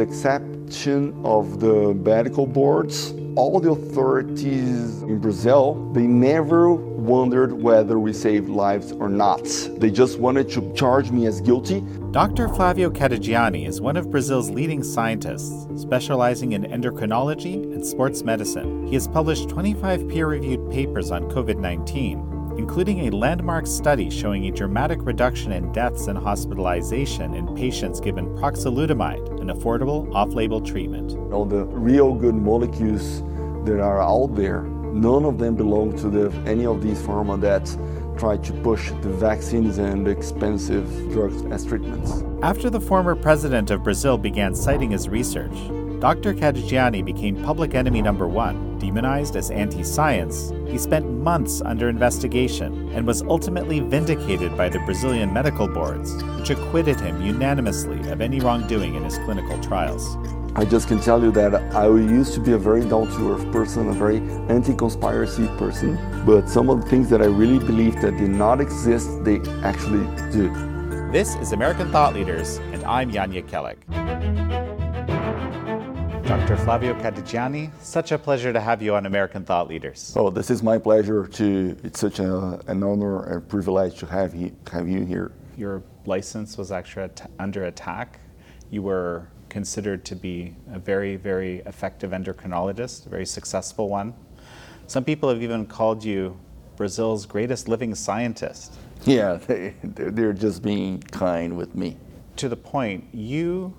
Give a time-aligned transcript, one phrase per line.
[0.00, 8.12] exception of the medical boards, all the authorities in Brazil, they never wondered whether we
[8.12, 9.44] saved lives or not.
[9.78, 11.80] They just wanted to charge me as guilty.
[12.10, 12.48] Dr.
[12.48, 18.86] Flavio Cadegiani is one of Brazil's leading scientists, specializing in endocrinology and sports medicine.
[18.86, 22.29] He has published 25 peer reviewed papers on COVID 19
[22.60, 28.26] including a landmark study showing a dramatic reduction in deaths and hospitalization in patients given
[28.36, 31.16] proxalutamide, an affordable off label treatment.
[31.32, 33.22] All the real good molecules
[33.64, 37.64] that are out there, none of them belong to the, any of these pharma that
[38.18, 42.22] try to push the vaccines and expensive drugs as treatments.
[42.42, 45.56] After the former president of Brazil began citing his research,
[46.00, 46.32] Dr.
[46.32, 48.78] Cadegiani became public enemy number one.
[48.78, 54.78] Demonized as anti science, he spent months under investigation and was ultimately vindicated by the
[54.80, 60.16] Brazilian medical boards, which acquitted him unanimously of any wrongdoing in his clinical trials.
[60.56, 63.52] I just can tell you that I used to be a very down to earth
[63.52, 68.00] person, a very anti conspiracy person, but some of the things that I really believe
[68.00, 70.48] that did not exist, they actually do.
[71.12, 74.59] This is American Thought Leaders, and I'm Yanya Jekielek.
[76.30, 76.56] Dr.
[76.58, 80.14] Flavio Cadegiani, such a pleasure to have you on American Thought Leaders.
[80.16, 84.32] Oh, this is my pleasure to, it's such a, an honor and privilege to have,
[84.32, 85.32] he, have you here.
[85.56, 88.20] Your license was actually at, under attack.
[88.70, 94.14] You were considered to be a very, very effective endocrinologist, a very successful one.
[94.86, 96.38] Some people have even called you
[96.76, 98.74] Brazil's greatest living scientist.
[99.02, 101.96] Yeah, they, they're just being kind with me.
[102.36, 103.74] To the point, you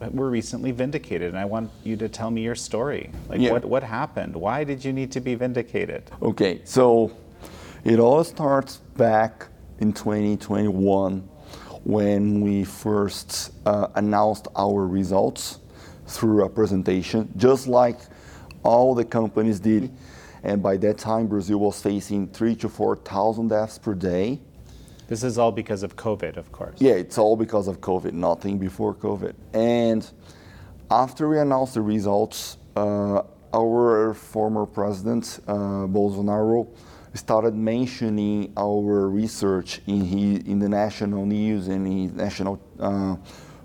[0.00, 3.10] were recently vindicated, and I want you to tell me your story.
[3.28, 3.52] Like, yeah.
[3.52, 4.34] what, what happened?
[4.34, 6.10] Why did you need to be vindicated?
[6.22, 7.12] Okay, so
[7.84, 11.20] it all starts back in 2021
[11.84, 15.60] when we first uh, announced our results
[16.06, 17.98] through a presentation, just like
[18.62, 19.90] all the companies did.
[20.42, 24.40] And by that time, Brazil was facing three to 4,000 deaths per day.
[25.08, 26.80] This is all because of COVID, of course.
[26.80, 29.34] Yeah, it's all because of COVID, nothing before COVID.
[29.54, 30.08] And
[30.90, 33.22] after we announced the results, uh,
[33.54, 36.68] our former president, uh, Bolsonaro,
[37.14, 43.16] started mentioning our research in, he, in the national news and in national uh,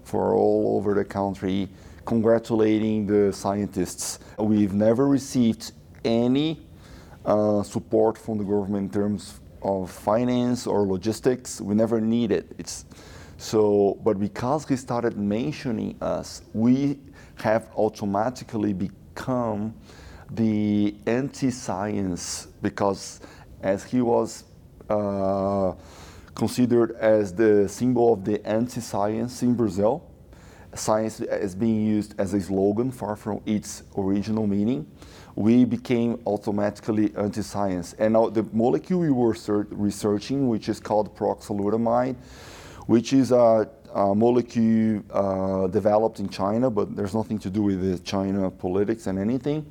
[0.04, 1.68] for all over the country,
[2.06, 4.20] congratulating the scientists.
[4.38, 5.74] We've never received
[6.06, 6.62] any
[7.26, 11.62] uh, support from the government in terms of finance or logistics.
[11.62, 12.52] We never need it.
[12.58, 12.86] It's
[13.38, 17.00] so, but because he started mentioning us, we
[17.36, 19.74] have automatically become
[20.30, 23.20] the anti-science because
[23.62, 24.44] as he was
[24.90, 25.74] uh,
[26.36, 30.08] considered as the symbol of the anti-science in Brazil,
[30.74, 34.86] science is being used as a slogan far from its original meaning
[35.36, 37.94] we became automatically anti-science.
[37.94, 39.36] And now the molecule we were
[39.72, 42.16] researching, which is called proxalutamide,
[42.88, 47.82] which is a, a molecule uh, developed in China, but there's nothing to do with
[47.82, 49.66] the China politics and anything.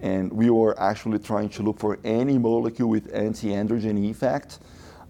[0.00, 4.60] And we were actually trying to look for any molecule with anti-androgen effect.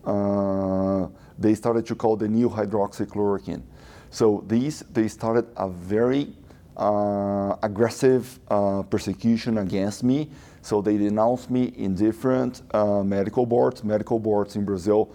[0.04, 3.62] Uh, they started to call the new hydroxychloroquine.
[4.10, 6.32] So these, they started a very
[6.78, 10.28] aggressive uh, persecution against me.
[10.62, 13.82] So they denounced me in different uh, medical boards.
[13.84, 15.10] Medical boards in Brazil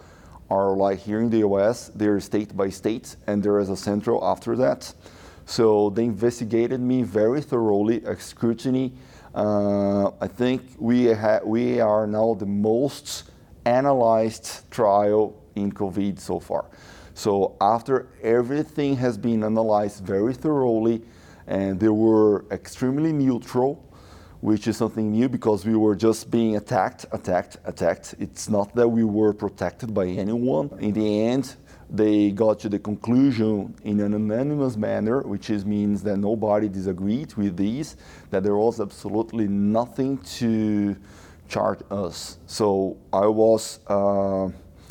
[0.50, 4.24] are like here in the US, they're state by state, and there is a central
[4.24, 4.94] after that.
[5.46, 8.94] So they investigated me very thoroughly, a scrutiny.
[9.36, 13.32] Uh, I think we, ha- we are now the most
[13.66, 16.66] analyzed trial in COVID so far.
[17.16, 21.02] So after everything has been analyzed very thoroughly,
[21.48, 23.84] and they were extremely neutral,
[24.42, 28.16] which is something new because we were just being attacked, attacked, attacked.
[28.20, 30.70] It's not that we were protected by anyone.
[30.80, 31.56] In the end,
[31.90, 37.34] they got to the conclusion in an unanimous manner, which is, means that nobody disagreed
[37.36, 37.96] with these,
[38.32, 40.96] that there was absolutely nothing to
[41.48, 42.40] charge us.
[42.48, 44.50] So I was uh,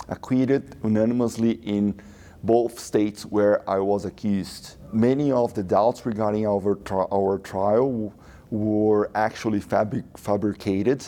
[0.09, 2.01] acquitted unanimously in
[2.43, 8.13] both states where I was accused many of the doubts regarding our, tri- our trial
[8.51, 11.05] were actually fabric- fabricated.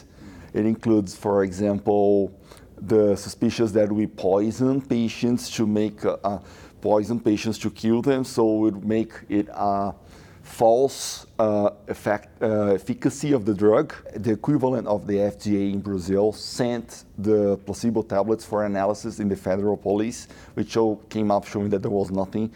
[0.54, 2.32] It includes, for example,
[2.80, 6.38] the suspicions that we poison patients to make uh,
[6.80, 9.94] poison patients to kill them, so it would make it a
[10.44, 13.94] false uh, effect, uh, efficacy of the drug.
[14.14, 19.36] The equivalent of the FDA in Brazil sent the placebo tablets for analysis in the
[19.36, 22.52] federal police, which show, came up showing that there was nothing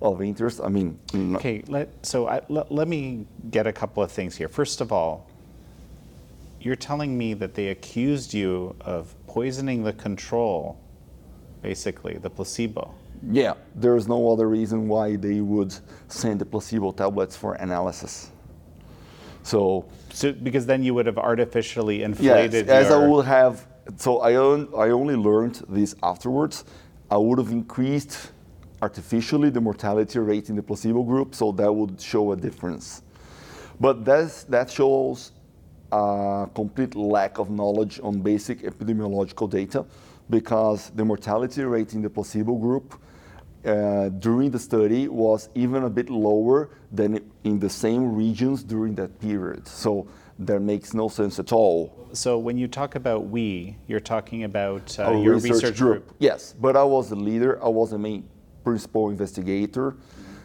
[0.00, 0.60] of interest.
[0.64, 4.34] I mean, no- Okay, let, so I, let, let me get a couple of things
[4.34, 4.48] here.
[4.48, 5.28] First of all,
[6.60, 10.78] you're telling me that they accused you of poisoning the control,
[11.62, 12.94] basically, the placebo.
[13.30, 15.74] Yeah, there's no other reason why they would
[16.08, 18.30] send the placebo tablets for analysis.
[19.42, 19.86] So
[20.16, 23.66] So, because then you would have artificially yes, inflated as I would have.
[23.96, 26.64] So I on, I only learned this afterwards.
[27.10, 28.32] I would have increased
[28.80, 33.02] artificially the mortality rate in the placebo group, so that would show a difference.
[33.78, 35.32] But that's, that shows
[35.92, 39.84] a complete lack of knowledge on basic epidemiological data
[40.30, 42.98] because the mortality rate in the placebo group
[43.66, 48.94] uh, during the study was even a bit lower than in the same regions during
[48.94, 49.66] that period.
[49.66, 50.06] So
[50.38, 52.08] that makes no sense at all.
[52.12, 56.14] So when you talk about we, you're talking about uh, your research, group.
[56.18, 57.62] Yes, but I was the leader.
[57.64, 58.28] I was the main
[58.62, 59.96] principal investigator.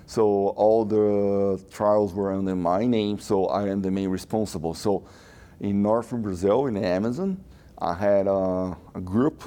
[0.06, 3.20] So all the trials were under my name.
[3.20, 4.74] So I am the main responsible.
[4.74, 5.08] So
[5.60, 7.44] in northern Brazil, in the Amazon,
[7.78, 9.44] I had a, a group,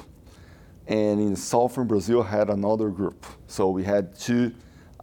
[0.87, 3.25] and in southern Brazil, had another group.
[3.47, 4.53] So we had two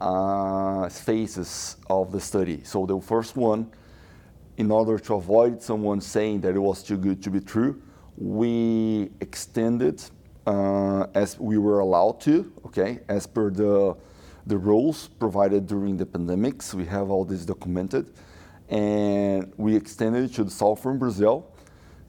[0.00, 2.62] uh, phases of the study.
[2.64, 3.70] So the first one
[4.56, 7.80] in order to avoid someone saying that it was too good to be true,
[8.16, 10.02] we extended
[10.46, 13.96] uh, as we were allowed to, okay, as per the,
[14.46, 16.74] the rules provided during the pandemics.
[16.74, 18.12] We have all this documented.
[18.68, 21.51] And we extended to the southern Brazil.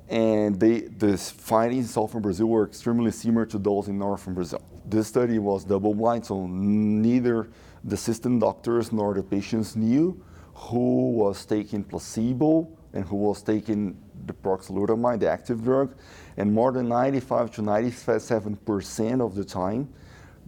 [0.10, 4.62] And they, the findings in southern Brazil were extremely similar to those in northern Brazil.
[4.86, 7.50] This study was double blind, so neither
[7.84, 10.22] the assistant doctors nor the patients knew
[10.54, 15.96] who was taking placebo and who was taking the proxalutamide, the active drug.
[16.38, 19.90] And more than 95 to 97% of the time,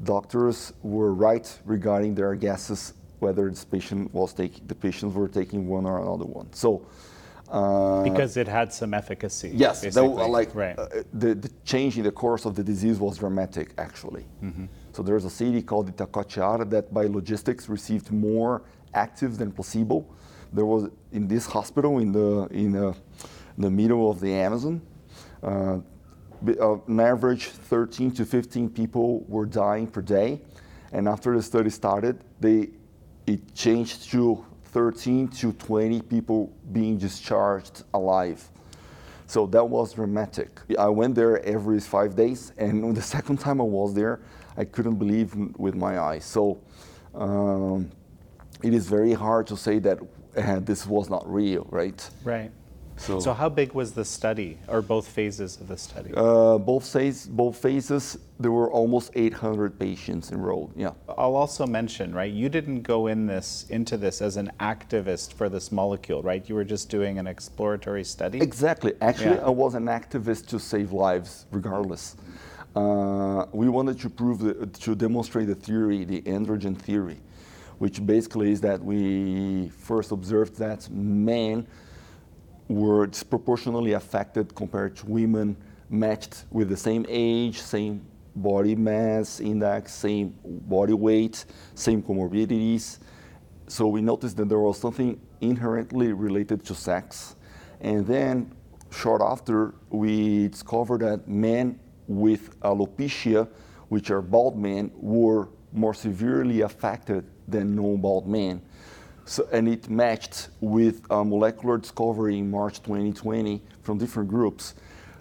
[0.04, 5.68] doctors were right regarding their guesses whether this patient was taking, the patients were taking
[5.68, 6.52] one or another one.
[6.54, 6.86] So,
[7.50, 9.52] uh, Because it had some efficacy.
[9.54, 10.78] Yes, that, like right.
[10.78, 14.26] uh, the, the change in the course of the disease was dramatic, actually.
[14.44, 14.66] Mm-hmm.
[14.94, 18.64] So there's a city called Itacoatiara that, by logistics, received more
[18.94, 20.06] active than placebo.
[20.54, 22.94] There was in this hospital in the in uh,
[23.58, 24.82] the middle of the Amazon.
[25.44, 25.80] Uh,
[26.60, 30.42] uh, an average 13 to 15 people were dying per day,
[30.92, 32.70] and after the study started, they
[33.28, 34.46] it changed to
[34.76, 38.44] 13 to 20 people being discharged alive.
[39.26, 40.60] So that was dramatic.
[40.78, 44.20] I went there every five days, and the second time I was there,
[44.58, 46.26] I couldn't believe with my eyes.
[46.26, 46.60] So
[47.14, 47.90] um,
[48.64, 49.98] it is very hard to say that
[50.36, 52.10] uh, this was not real, right?
[52.26, 52.52] right.
[52.98, 56.12] So, So how big was the study, or both phases of the study?
[56.16, 60.72] uh, both, phase, both phases, there were almost 800 patients enrolled.
[60.76, 60.92] Yeah.
[61.10, 62.32] I'll also mention, right?
[62.32, 66.48] You didn't go in this into this as an activist for this molecule, right?
[66.48, 68.40] You were just doing an exploratory study.
[68.42, 68.94] Exactly.
[69.02, 69.46] Actually, Yeah.
[69.48, 72.16] I was an activist to save lives, regardless.
[72.76, 77.20] Uh, we wanted to prove, the, to demonstrate the theory, the androgen theory,
[77.80, 81.66] which basically is that we first observed that men
[82.68, 85.56] were disproportionately affected compared to women
[85.90, 88.02] matched with the same age, same
[88.36, 91.46] body mass index, same body weight,
[91.76, 93.00] same comorbidities.
[93.68, 97.36] So we noticed that there was something inherently related to sex.
[97.82, 98.52] And then,
[98.92, 103.48] short after, we discovered that men with alopecia,
[103.90, 108.62] which are bald men, were more severely affected than non-bald men.
[109.28, 114.76] So, and it matched with a molecular discovery in March 2020 from different groups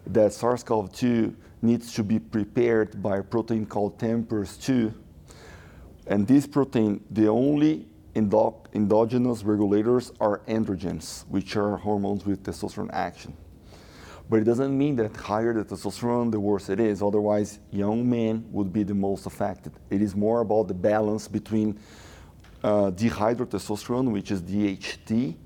[0.06, 4.92] that SARS-CoV-2 needs to be prepared by a protein called TMPRSS2.
[6.06, 12.90] And this protein, the only endo- endogenous regulators are androgens, which are hormones with testosterone
[12.92, 13.34] action.
[14.28, 17.02] But it doesn't mean that higher the testosterone, the worse it is.
[17.02, 19.72] Otherwise, young men would be the most affected.
[19.88, 21.78] It is more about the balance between
[22.64, 25.36] uh, dihydrotestosterone, which is DHT,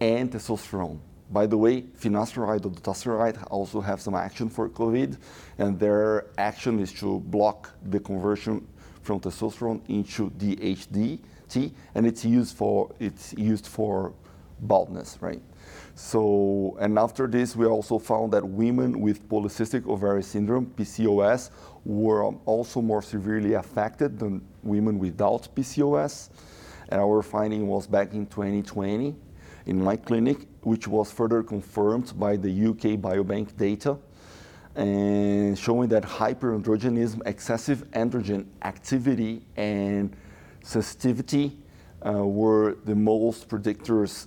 [0.00, 0.98] and testosterone.
[1.30, 5.18] By the way, finasteride or dutasteride also have some action for COVID,
[5.58, 8.66] and their action is to block the conversion
[9.02, 11.20] from testosterone into DHT,
[11.94, 14.12] and it's used for it's used for
[14.60, 15.42] baldness, right?
[15.94, 21.50] So, and after this, we also found that women with polycystic ovary syndrome (PCOS)
[21.84, 26.30] were also more severely affected than women without PCOS.
[26.92, 29.14] Our finding was back in 2020
[29.66, 33.98] in my clinic, which was further confirmed by the UK Biobank data,
[34.76, 40.14] and showing that hyperandrogenism, excessive androgen activity, and
[40.62, 41.58] sensitivity
[42.06, 44.26] uh, were the most predictors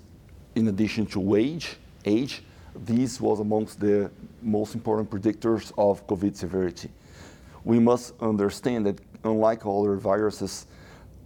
[0.56, 1.78] in addition to age.
[2.04, 2.44] Age,
[2.76, 4.12] this was amongst the
[4.42, 6.90] most important predictors of COVID severity.
[7.64, 10.66] We must understand that unlike other viruses,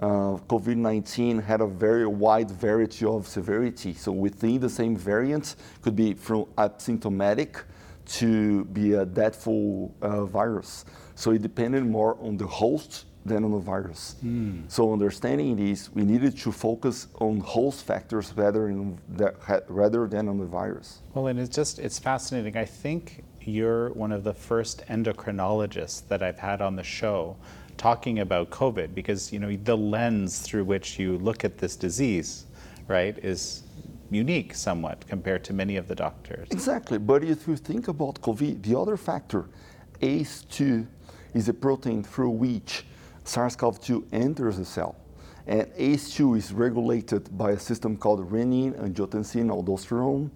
[0.03, 3.93] uh, COVID-19 had a very wide variety of severity.
[3.93, 7.63] So within the same variant, could be from asymptomatic
[8.19, 10.83] to be a deathful uh, virus.
[11.15, 14.15] So it depended more on the host than on the virus.
[14.25, 14.69] Mm.
[14.69, 18.67] So understanding this, we needed to focus on host factors rather,
[19.07, 19.33] the,
[19.69, 20.99] rather than on the virus.
[21.13, 22.57] Well, and it's just, it's fascinating.
[22.57, 27.37] I think you're one of the first endocrinologists that I've had on the show
[27.77, 32.45] talking about COVID because, you know, the lens through which you look at this disease,
[32.87, 33.63] right, is
[34.11, 36.47] unique somewhat compared to many of the doctors.
[36.51, 36.97] Exactly.
[36.97, 39.49] But if you think about COVID, the other factor,
[40.01, 40.85] ACE2,
[41.33, 42.85] is a protein through which
[43.23, 44.95] SARS-CoV-2 enters the cell.
[45.47, 50.29] And ACE2 is regulated by a system called renin, angiotensin, aldosterone,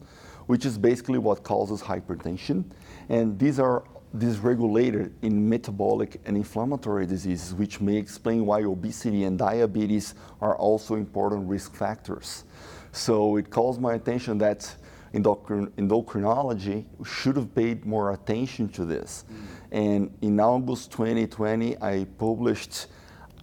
[0.47, 2.65] which is basically what causes hypertension.
[3.09, 3.83] And these are
[4.19, 10.95] dysregulated in metabolic and inflammatory diseases, which may explain why obesity and diabetes are also
[10.95, 12.43] important risk factors.
[12.91, 14.73] So it calls my attention that
[15.13, 19.25] endocrin- endocrinology should have paid more attention to this.
[19.29, 19.35] Mm.
[19.71, 22.87] And in August 2020, I published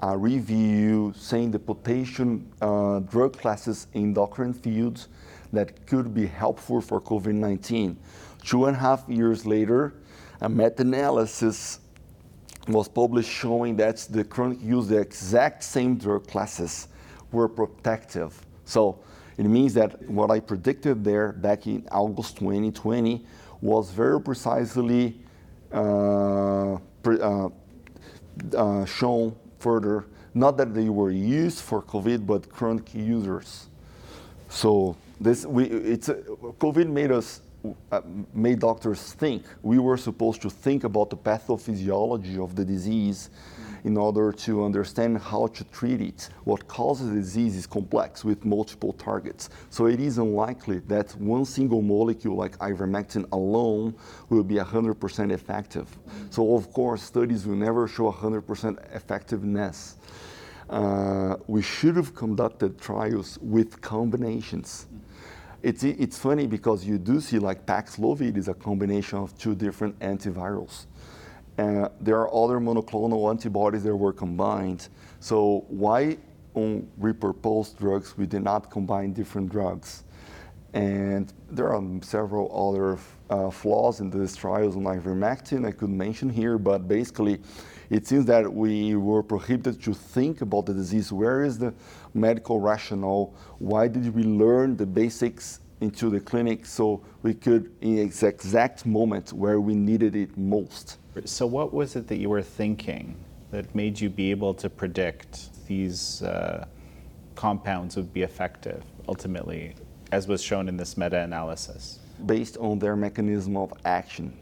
[0.00, 5.08] a review saying the potential uh, drug classes in endocrine fields
[5.52, 7.96] that could be helpful for COVID 19.
[8.44, 9.94] Two and a half years later,
[10.40, 11.80] a meta analysis
[12.68, 16.88] was published showing that the chronic use the exact same drug classes
[17.30, 18.40] were protective.
[18.64, 19.00] So
[19.36, 23.24] it means that what I predicted there back in August 2020
[23.60, 25.20] was very precisely
[25.72, 27.48] uh, pre, uh,
[28.56, 30.06] uh, shown further.
[30.34, 33.66] Not that they were used for COVID, but chronic users.
[34.48, 37.43] So this we it's COVID made us uh,
[38.32, 39.44] made doctors think.
[39.62, 43.30] We were supposed to think about the pathophysiology of the disease
[43.84, 46.30] in order to understand how to treat it.
[46.44, 49.50] What causes the disease is complex with multiple targets.
[49.68, 53.94] So it is unlikely that one single molecule like ivermectin alone
[54.30, 55.88] will be 100% effective.
[56.30, 59.96] So of course, studies will never show 100% effectiveness.
[60.70, 64.86] Uh, we should have conducted trials with combinations.
[65.64, 69.98] It's, it's funny because you do see like Paxlovid is a combination of two different
[70.00, 70.84] antivirals.
[71.56, 74.88] Uh, there are other monoclonal antibodies that were combined.
[75.20, 76.18] So why
[76.52, 80.04] on repurposed drugs we did not combine different drugs?
[80.74, 82.98] And there are several other
[83.30, 87.40] uh, flaws in these trials on ivermectin I could mention here, but basically
[87.90, 91.12] it seems that we were prohibited to think about the disease.
[91.12, 91.74] Where is the
[92.14, 93.34] medical rationale?
[93.58, 98.86] Why did we learn the basics into the clinic so we could, in its exact
[98.86, 103.16] moment where we needed it most, so, what was it that you were thinking
[103.52, 106.66] that made you be able to predict these uh,
[107.36, 109.76] compounds would be effective ultimately,
[110.10, 112.00] as was shown in this meta analysis?
[112.26, 114.36] Based on their mechanism of action.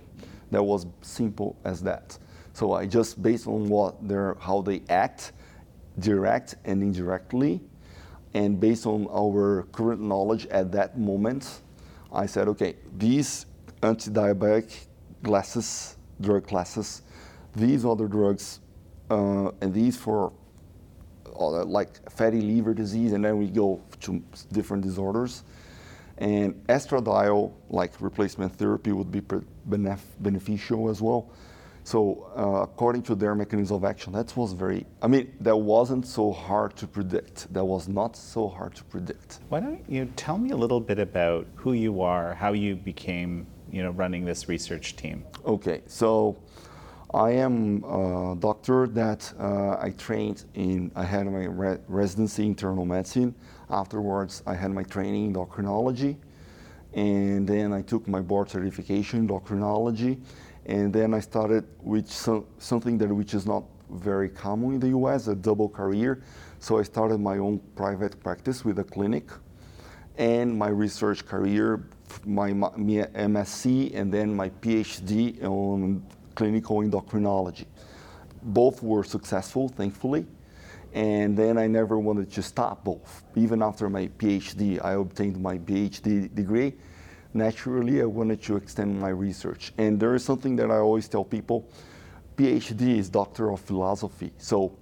[0.50, 2.16] That was simple as that.
[2.52, 5.32] So, I just based on what their, how they act,
[5.98, 7.60] direct and indirectly,
[8.34, 11.60] and based on our current knowledge at that moment,
[12.12, 13.46] I said, okay, these
[13.82, 14.86] anti-diabetic
[15.22, 17.02] glasses drug classes.
[17.54, 18.60] These other drugs,
[19.10, 20.32] uh, and these for
[21.38, 25.42] uh, like fatty liver disease, and then we go to different disorders.
[26.18, 31.30] And estradiol, like replacement therapy, would be benef- beneficial as well.
[31.84, 36.06] So, uh, according to their mechanism of action, that was very, I mean, that wasn't
[36.06, 37.52] so hard to predict.
[37.52, 39.40] That was not so hard to predict.
[39.48, 43.46] Why don't you tell me a little bit about who you are, how you became
[43.72, 45.24] you know, running this research team?
[45.44, 46.36] Okay, so
[47.12, 52.50] I am a doctor that uh, I trained in, I had my re- residency in
[52.50, 53.34] internal medicine.
[53.70, 56.16] Afterwards, I had my training in endocrinology.
[56.94, 60.20] And then I took my board certification in endocrinology.
[60.66, 64.88] And then I started with some, something that which is not very common in the
[64.88, 66.22] US, a double career.
[66.60, 69.28] So I started my own private practice with a clinic
[70.18, 71.84] and my research career
[72.24, 76.04] my, my MSc and then my PhD on
[76.34, 77.66] clinical endocrinology.
[78.42, 80.26] Both were successful, thankfully,
[80.92, 83.22] and then I never wanted to stop both.
[83.36, 86.74] Even after my PhD, I obtained my PhD degree.
[87.34, 89.72] Naturally, I wanted to extend my research.
[89.78, 91.68] And there is something that I always tell people
[92.36, 94.32] PhD is Doctor of Philosophy.
[94.38, 94.76] So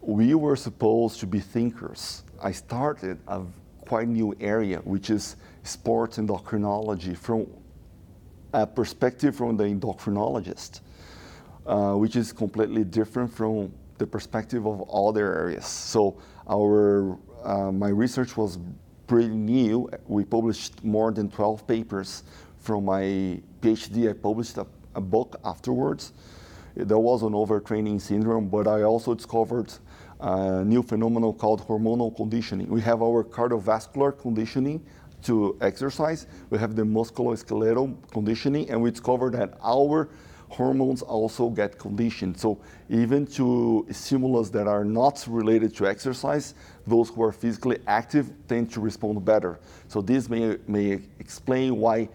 [0.00, 2.22] we were supposed to be thinkers.
[2.42, 3.42] I started a
[3.86, 7.46] quite new area, which is sports endocrinology from
[8.52, 10.80] a perspective from the endocrinologist,
[11.66, 15.66] uh, which is completely different from the perspective of other areas.
[15.66, 18.58] So our uh, my research was
[19.06, 19.88] pretty new.
[20.06, 22.24] We published more than 12 papers
[22.58, 24.10] from my PhD.
[24.10, 26.12] I published a, a book afterwards.
[26.74, 29.72] There was an overtraining syndrome, but I also discovered
[30.20, 32.68] a new phenomenon called hormonal conditioning.
[32.68, 34.84] We have our cardiovascular conditioning
[35.22, 40.08] to exercise, we have the musculoskeletal conditioning, and we discovered that our
[40.56, 42.38] hormones also get conditioned.
[42.38, 42.58] So
[42.88, 46.54] even to stimulus that are not related to exercise,
[46.86, 49.58] those who are physically active tend to respond better.
[49.88, 52.08] So this may, may explain why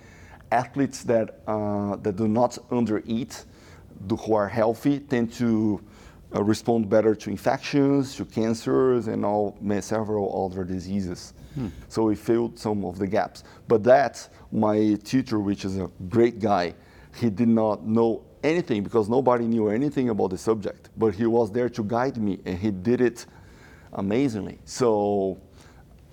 [0.52, 3.46] athletes that, uh, that do not undereat,
[4.10, 5.80] who are healthy, tend to
[6.36, 11.34] uh, respond better to infections, to cancers, and all several other diseases.
[11.56, 11.68] Hmm.
[11.90, 13.44] So we filled some of the gaps.
[13.68, 16.74] But that, my tutor, which is a great guy,
[17.16, 20.90] he did not know anything because nobody knew anything about the subject.
[20.98, 23.26] But he was there to guide me, and he did it
[23.94, 24.60] amazingly.
[24.66, 25.40] So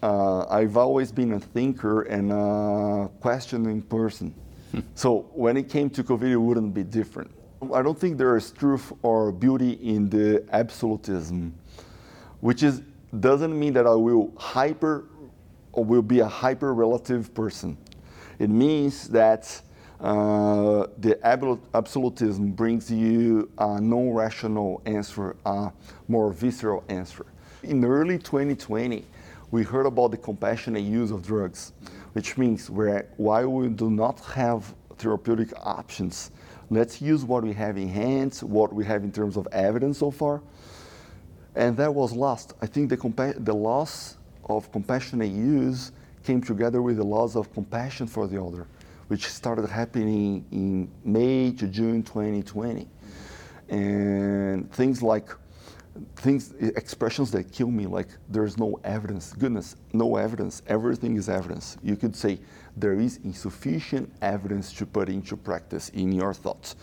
[0.03, 4.35] uh, I've always been a thinker and a questioning person.
[4.73, 4.81] Hmm.
[4.95, 7.31] so when it came to COVID, it wouldn't be different.
[7.75, 11.55] I don't think there is truth or beauty in the absolutism,
[12.41, 12.83] which is
[13.21, 15.07] doesn't mean that I will hyper
[15.73, 17.77] or will be a hyper relative person.
[18.39, 19.61] It means that
[20.01, 21.19] uh, the
[21.75, 25.73] absolutism brings you a non rational answer, a
[26.07, 27.27] more visceral answer.
[27.65, 29.05] In early 2020,
[29.51, 31.73] we heard about the compassionate use of drugs,
[32.13, 36.31] which means where, while we do not have therapeutic options,
[36.71, 40.11] let's use what we have in hands, what we have in terms of evidence so
[40.11, 40.43] far.
[41.57, 42.55] And that was lost.
[42.63, 45.93] I think the, the loss of compassionate use
[46.25, 48.67] came together with the loss of compassion for the other,
[49.09, 52.89] which started happening in May to June 2020.
[53.69, 55.31] And things like
[56.17, 61.77] things expressions that kill me like there's no evidence goodness no evidence everything is evidence.
[61.83, 62.39] You could say
[62.77, 66.77] there is insufficient evidence to put into practice in your thoughts.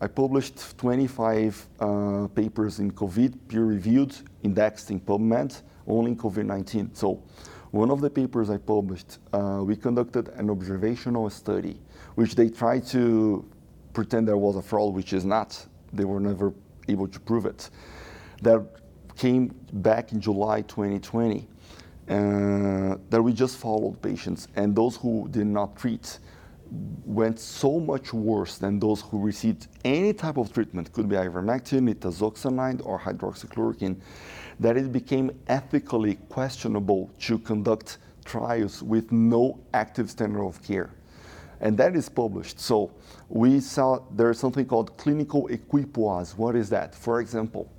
[0.00, 6.96] I published 25 uh, papers in covid peer reviewed indexed in pubmed only in covid-19
[6.96, 7.22] so
[7.70, 11.78] one of the papers i published uh, we conducted an observational study
[12.14, 13.44] which they tried to
[13.98, 15.66] pretend there was a fraud which is not.
[15.92, 16.52] They were never
[16.88, 17.70] able to prove it.
[18.42, 18.64] That
[19.16, 21.48] came back in July 2020
[22.08, 26.20] uh, that we just followed patients, and those who did not treat
[27.04, 31.92] went so much worse than those who received any type of treatment, could be ivermectin,
[31.92, 33.96] nitazoxanide, or hydroxychloroquine,
[34.60, 40.90] that it became ethically questionable to conduct trials with no active standard of care.
[41.60, 42.60] And that is published.
[42.60, 42.92] So
[43.28, 46.36] we saw there's something called clinical equipoise.
[46.36, 46.94] What is that?
[46.94, 47.72] For example,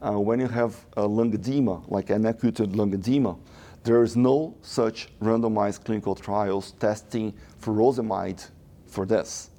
[0.00, 3.36] uh, when you have a lung edema, like an acute lung edema,
[3.84, 8.48] there is no such randomized clinical trials testing furosemide
[8.86, 9.50] for this,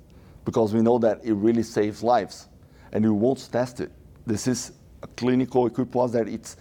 [0.44, 2.48] because we know that it really saves lives,
[2.92, 3.92] and we won't test it.
[4.28, 4.74] This is
[5.16, 6.58] clinical equipoise that it's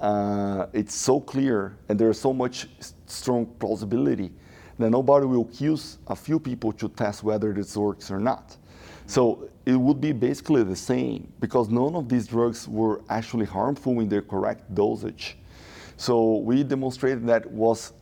[0.00, 2.68] uh, it's so clear, and there's so much
[3.06, 4.32] strong plausibility
[4.78, 8.56] that nobody will accuse a few people to test whether this works or not.
[9.06, 14.00] So it would be basically the same because none of these drugs were actually harmful
[14.00, 15.36] in their correct dosage.
[15.96, 17.92] So we demonstrated that was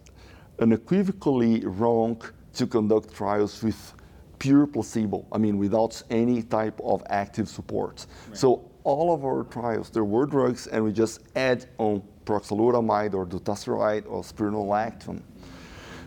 [0.60, 2.22] unequivocally wrong
[2.54, 3.94] to conduct trials with
[4.38, 8.06] pure placebo, I mean, without any type of active support.
[8.28, 8.36] Right.
[8.36, 13.26] So all of our trials, there were drugs, and we just add on proxalutamide or
[13.26, 15.22] dutasteride or spironolactone.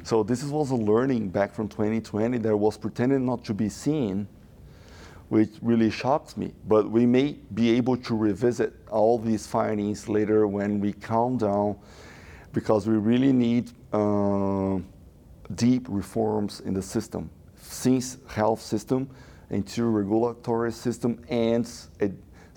[0.03, 4.27] So this was a learning back from 2020 that was pretending not to be seen
[5.31, 6.51] which really shocks me.
[6.67, 11.77] But we may be able to revisit all these findings later when we calm down,
[12.51, 14.79] because we really need uh,
[15.55, 17.29] deep reforms in the system,
[17.61, 19.09] since health system,
[19.51, 21.65] into regulatory system, and
[22.01, 22.11] a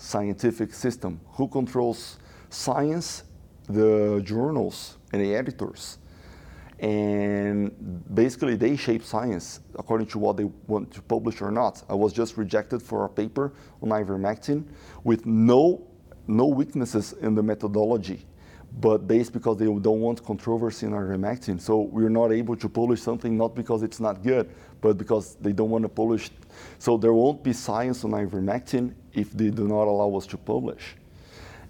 [0.05, 1.19] scientific system.
[1.33, 2.17] Who controls
[2.49, 3.23] science?
[3.67, 5.97] The journals and the editors
[6.79, 7.71] and
[8.13, 11.83] basically they shape science according to what they want to publish or not.
[11.89, 14.65] I was just rejected for a paper on ivermectin
[15.03, 15.87] with no
[16.27, 18.25] no weaknesses in the methodology,
[18.81, 21.61] but based because they don't want controversy in ivermectin.
[21.61, 24.49] So we're not able to publish something not because it's not good,
[24.85, 26.29] but because they don't want to publish.
[26.77, 30.85] So there won't be science on ivermectin if they do not allow us to publish.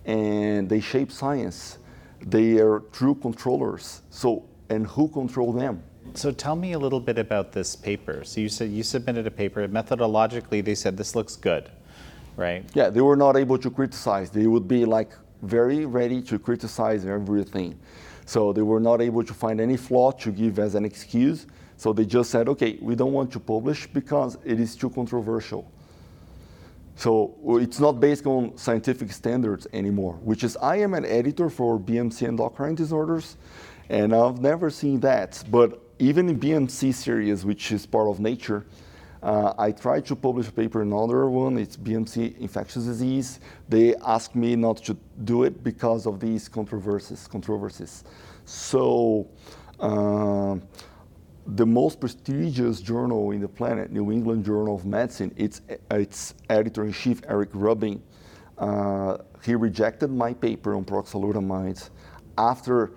[0.05, 1.77] and they shape science.
[2.35, 4.01] They are true controllers.
[4.09, 4.27] So,
[4.69, 5.81] and who control them?
[6.13, 8.23] So tell me a little bit about this paper.
[8.23, 9.67] So you said you submitted a paper.
[9.67, 11.63] Methodologically, they said this looks good,
[12.37, 12.63] right?
[12.75, 14.29] Yeah, they were not able to criticize.
[14.29, 17.79] They would be like very ready to criticize everything.
[18.25, 21.47] So they were not able to find any flaw to give as an excuse.
[21.77, 25.69] So they just said, okay, we don't want to publish because it is too controversial.
[26.95, 31.77] So it's not based on scientific standards anymore, which is I am an editor for
[31.77, 33.35] BMC endocrine disorders,
[33.89, 35.43] and I've never seen that.
[35.51, 38.65] But even in BMC series, which is part of Nature,
[39.21, 43.39] uh, I tried to publish a paper, in another one, it's BMC infectious disease.
[43.67, 47.27] They asked me not to do it because of these controversies.
[47.27, 48.03] controversies.
[48.45, 49.27] So
[49.79, 50.57] uh,
[51.47, 57.21] the most prestigious journal in the planet, New England Journal of Medicine, its, its editor-in-chief,
[57.27, 58.01] Eric Rubin,
[58.57, 61.89] uh, he rejected my paper on proxalutamide
[62.37, 62.91] after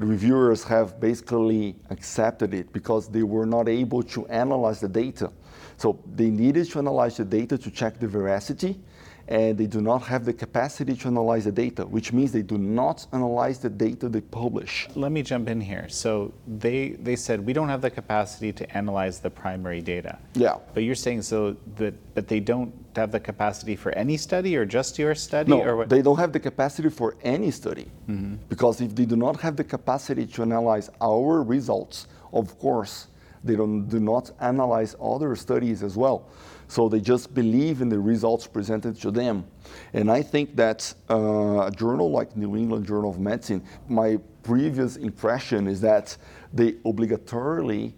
[0.00, 5.30] reviewers have basically accepted it because they were not able to analyze the data.
[5.76, 8.80] So they needed to analyze the data to check the veracity
[9.28, 12.58] and they do not have the capacity to analyze the data, which means they do
[12.58, 14.88] not analyze the data they publish.
[14.94, 15.88] Let me jump in here.
[15.88, 20.18] So they, they said we don't have the capacity to analyze the primary data.
[20.34, 20.56] Yeah.
[20.74, 24.66] But you're saying so that but they don't have the capacity for any study or
[24.66, 25.88] just your study no, or what?
[25.88, 27.90] they don't have the capacity for any study.
[28.08, 28.36] Mm-hmm.
[28.48, 33.06] Because if they do not have the capacity to analyze our results, of course,
[33.44, 36.28] they don't, do not analyze other studies as well.
[36.72, 39.44] So they just believe in the results presented to them.
[39.92, 44.96] And I think that uh, a journal like New England Journal of Medicine, my previous
[44.96, 46.16] impression is that
[46.50, 47.92] they obligatorily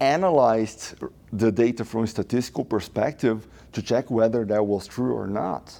[0.00, 0.94] analyzed
[1.34, 5.78] the data from a statistical perspective to check whether that was true or not.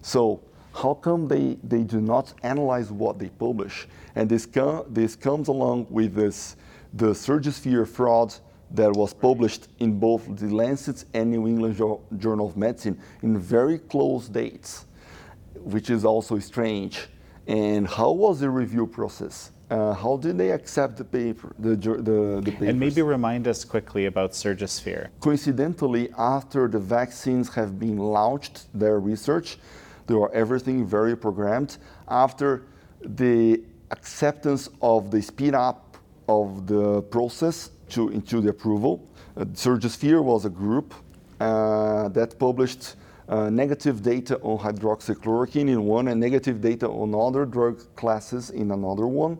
[0.00, 0.40] So
[0.72, 3.86] how come they, they do not analyze what they publish?
[4.14, 6.56] And this, com- this comes along with this,
[6.94, 8.34] the Surgisphere fraud
[8.70, 11.76] that was published in both the Lancet and New England
[12.18, 14.86] Journal of Medicine in very close dates,
[15.54, 17.08] which is also strange.
[17.46, 19.50] And how was the review process?
[19.70, 22.68] Uh, how did they accept the paper, the, the, the papers?
[22.68, 25.08] And maybe remind us quickly about Surgisphere.
[25.20, 29.58] Coincidentally, after the vaccines have been launched, their research,
[30.06, 31.78] they were everything very programmed.
[32.08, 32.64] After
[33.00, 35.96] the acceptance of the speed up
[36.28, 39.06] of the process, to, into the approval.
[39.36, 40.94] Uh, Surgisphere was a group
[41.40, 42.96] uh, that published
[43.28, 48.70] uh, negative data on hydroxychloroquine in one and negative data on other drug classes in
[48.70, 49.38] another one,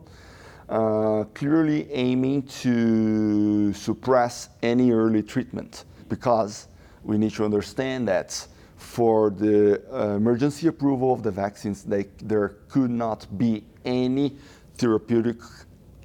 [0.69, 6.67] uh, clearly aiming to suppress any early treatment because
[7.03, 12.55] we need to understand that for the uh, emergency approval of the vaccines, they, there
[12.69, 14.35] could not be any
[14.77, 15.37] therapeutic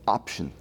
[0.07, 0.53] option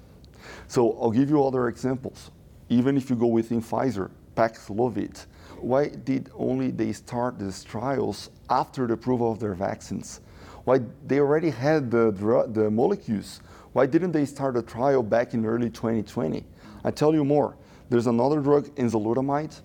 [0.69, 2.29] so I'll give you other examples.
[2.69, 5.25] Even if you go within Pfizer, Paxlovid,
[5.57, 10.21] why did only they start these trials after the approval of their vaccines?
[10.65, 12.11] Why they already had the,
[12.53, 13.41] the molecules?
[13.73, 16.45] Why didn't they start a trial back in early 2020?
[16.83, 17.57] I tell you more.
[17.89, 19.59] There's another drug, enzalutamide,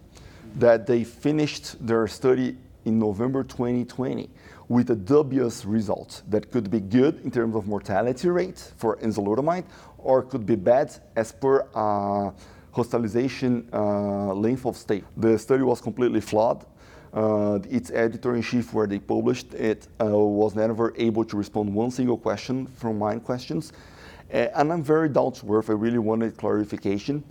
[0.56, 4.30] that they finished their study in November 2020
[4.68, 9.64] with a dubious result that could be good in terms of mortality rate for enzalutamide
[10.04, 12.30] or could be bad as per uh,
[12.72, 15.02] hospitalization uh, length of stay.
[15.16, 16.64] The study was completely flawed.
[17.12, 22.18] Uh, its editor-in-chief, where they published it, uh, was never able to respond one single
[22.18, 23.72] question from my questions.
[24.30, 27.22] and I'm very doubtful if I really wanted clarification.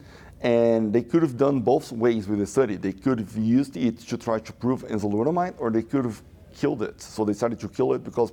[0.41, 2.75] And they could have done both ways with the study.
[2.75, 6.21] They could have used it to try to prove enzalutamide, or they could have
[6.53, 7.01] killed it.
[7.01, 8.31] So they decided to kill it because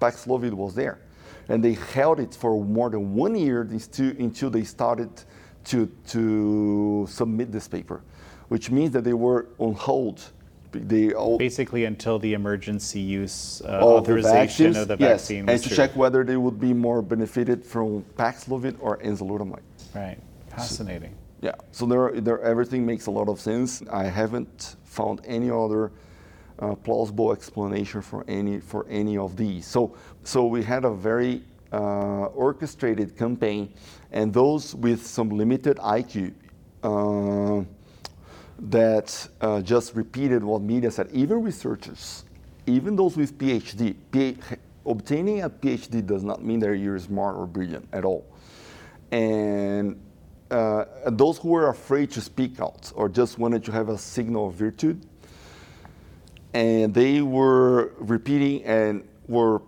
[0.00, 0.98] Paxlovid was there
[1.48, 5.10] and they held it for more than one year until they started
[5.64, 8.02] to, to submit this paper,
[8.48, 10.22] which means that they were on hold.
[10.72, 15.62] They all, Basically, until the emergency use uh, authorization the of the yes, vaccine and
[15.62, 15.76] to true.
[15.76, 19.62] check whether they would be more benefited from Paxlovid or enzalutamide.
[19.94, 20.18] Right,
[20.50, 21.12] fascinating.
[21.12, 23.82] So, yeah, so there, there, everything makes a lot of sense.
[23.90, 25.90] I haven't found any other
[26.58, 29.66] uh, plausible explanation for any for any of these.
[29.66, 31.42] So so we had a very
[31.72, 33.72] uh, orchestrated campaign,
[34.12, 36.32] and those with some limited IQ.
[36.82, 37.64] Uh,
[38.60, 41.08] that uh, just repeated what media said.
[41.12, 42.24] Even researchers,
[42.66, 43.94] even those with PhD,
[44.84, 48.26] obtaining a PhD does not mean that you're smart or brilliant at all.
[49.12, 50.00] And
[50.50, 54.48] uh, those who were afraid to speak out or just wanted to have a signal
[54.48, 54.98] of virtue,
[56.54, 59.60] and they were repeating and were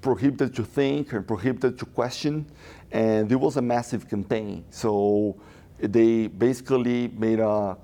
[0.00, 2.46] prohibited to think and prohibited to question,
[2.92, 4.64] and there was a massive campaign.
[4.70, 5.36] So
[5.78, 7.76] they basically made a,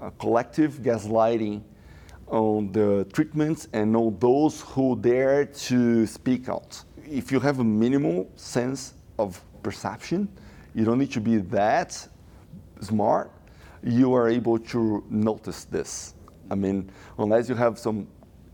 [0.00, 1.62] a collective gaslighting
[2.26, 6.82] on the treatments and on those who dare to speak out.
[7.04, 10.28] If you have a minimal sense of perception,
[10.74, 12.08] you don't need to be that
[12.80, 13.30] smart,
[13.82, 16.14] you are able to notice this.
[16.52, 18.06] I mean, unless you have some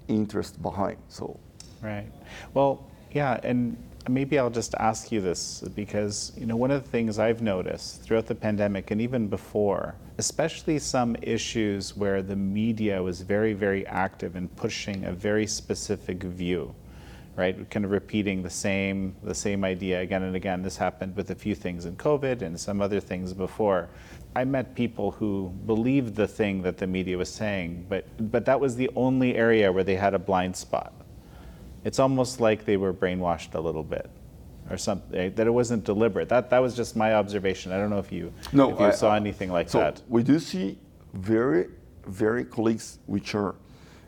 [0.06, 0.98] interest behind.
[1.08, 1.38] So,
[1.82, 2.06] right.
[2.54, 3.76] Well, yeah, and
[4.08, 8.02] maybe I'll just ask you this because you know one of the things I've noticed
[8.02, 13.84] throughout the pandemic and even before, especially some issues where the media was very, very
[13.86, 16.74] active in pushing a very specific view
[17.38, 17.70] right?
[17.70, 20.60] Kind of repeating the same the same idea again and again.
[20.60, 23.88] This happened with a few things in COVID and some other things before.
[24.34, 28.60] I met people who believed the thing that the media was saying, but but that
[28.60, 30.92] was the only area where they had a blind spot.
[31.84, 34.10] It's almost like they were brainwashed a little bit
[34.70, 36.28] or something eh, that it wasn't deliberate.
[36.28, 37.72] That that was just my observation.
[37.72, 40.02] I don't know if you no, if you I, saw anything like so that.
[40.08, 40.78] We do see
[41.14, 41.68] very
[42.06, 43.54] very colleagues which are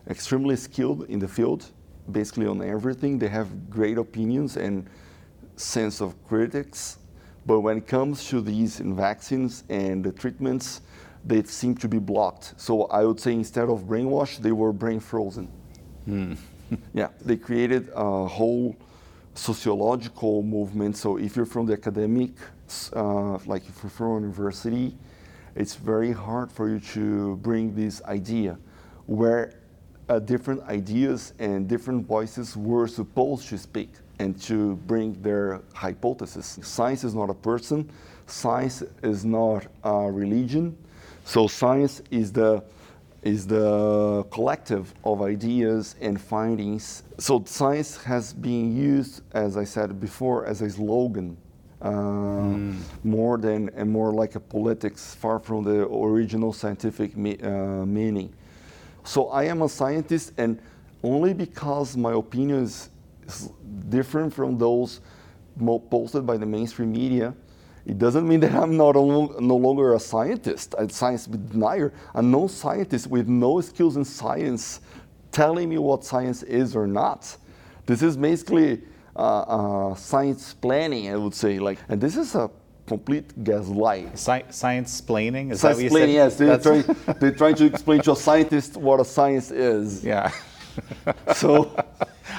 [0.09, 1.65] extremely skilled in the field
[2.11, 3.19] basically on everything.
[3.19, 4.87] They have great opinions and
[5.55, 6.97] sense of critics.
[7.45, 10.81] But when it comes to these vaccines and the treatments,
[11.25, 12.53] they seem to be blocked.
[12.57, 15.49] So I would say instead of brainwashed, they were brain frozen.
[16.07, 16.37] Mm.
[16.93, 18.75] yeah, they created a whole
[19.33, 20.97] sociological movement.
[20.97, 22.31] So if you're from the academic,
[22.93, 24.95] uh, like if you're from university,
[25.55, 28.57] it's very hard for you to bring this idea
[29.05, 29.53] where
[30.09, 33.89] uh, different ideas and different voices were supposed to speak
[34.21, 36.59] and to bring their hypothesis.
[36.61, 37.89] Science is not a person,
[38.27, 40.77] science is not a religion.
[41.25, 42.63] So science is the
[43.23, 47.03] is the collective of ideas and findings.
[47.19, 51.37] So science has been used, as I said before, as a slogan
[51.81, 52.75] uh, mm.
[53.03, 58.33] more than and more like a politics, far from the original scientific me, uh, meaning.
[59.03, 60.59] So I am a scientist, and
[61.03, 62.89] only because my opinion is,
[63.89, 65.01] different from those
[65.89, 67.33] posted by the mainstream media,
[67.85, 73.07] it doesn't mean that I'm not no longer a scientist, a science denier, a non-scientist
[73.07, 74.81] with no skills in science,
[75.31, 77.35] telling me what science is or not.
[77.85, 78.81] This is basically
[79.15, 81.57] uh, uh, sciencesplaining, I would say.
[81.59, 82.51] Like, and this is a
[82.85, 84.13] complete gaslight.
[84.13, 85.49] Sci- science explaining?
[85.49, 86.37] Is science that what you yes.
[86.37, 86.83] They're trying,
[87.19, 90.03] they're trying to explain to a scientist what a science is.
[90.03, 90.31] Yeah.
[91.35, 91.75] so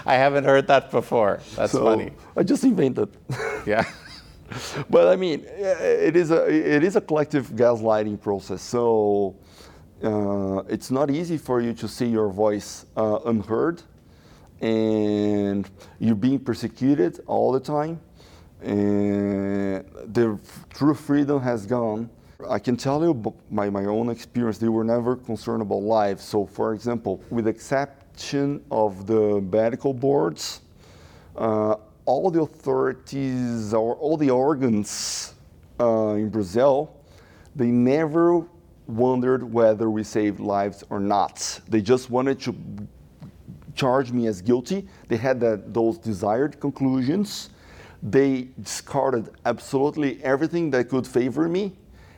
[0.06, 1.40] I haven't heard that before.
[1.56, 2.12] That's so funny.
[2.36, 3.08] I just invented.
[3.66, 3.84] yeah.
[4.90, 8.62] but I mean, it is a it is a collective gaslighting process.
[8.62, 9.36] So
[10.02, 13.82] uh, it's not easy for you to see your voice uh, unheard,
[14.60, 18.00] and you're being persecuted all the time
[18.62, 20.38] and the
[20.72, 22.08] true freedom has gone.
[22.48, 23.14] I can tell you
[23.50, 26.20] by my own experience, they were never concerned about life.
[26.20, 27.46] So, for example, with
[28.12, 30.60] exception of the medical boards,
[31.36, 35.34] uh, all the authorities or all the organs
[35.80, 36.94] uh, in Brazil,
[37.56, 38.46] they never
[38.86, 41.60] wondered whether we saved lives or not.
[41.68, 42.54] They just wanted to
[43.74, 44.86] charge me as guilty.
[45.08, 45.40] They had
[45.72, 47.50] those desired conclusions
[48.02, 51.72] they discarded absolutely everything that could favor me,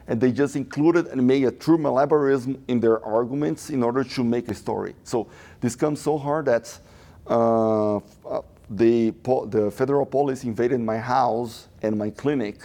[0.07, 4.25] and they just included and made a true malabarism in their arguments in order to
[4.25, 4.95] make a story.
[5.05, 5.29] So
[5.65, 6.79] this comes so hard that
[7.27, 7.99] uh,
[8.69, 9.15] the,
[9.47, 12.61] the federal police invaded my house and my clinic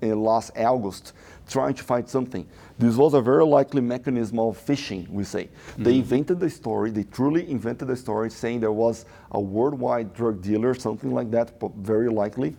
[0.00, 1.14] in last August
[1.48, 2.46] trying to find something.
[2.78, 5.44] This was a very likely mechanism of fishing, we say.
[5.44, 5.82] Mm-hmm.
[5.82, 10.40] They invented the story, they truly invented the story, saying there was a worldwide drug
[10.40, 12.56] dealer, something like that, but very likely.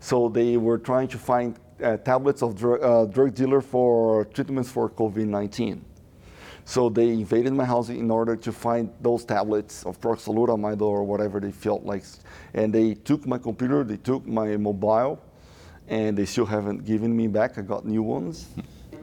[0.00, 4.70] So they were trying to find uh, tablets of dr- uh, drug dealer for treatments
[4.70, 5.84] for COVID 19.
[6.70, 11.40] So they invaded my house in order to find those tablets of proxalutamide or whatever
[11.40, 12.04] they felt like.
[12.54, 15.20] And they took my computer, they took my mobile,
[15.88, 17.58] and they still haven't given me back.
[17.58, 18.46] I got new ones.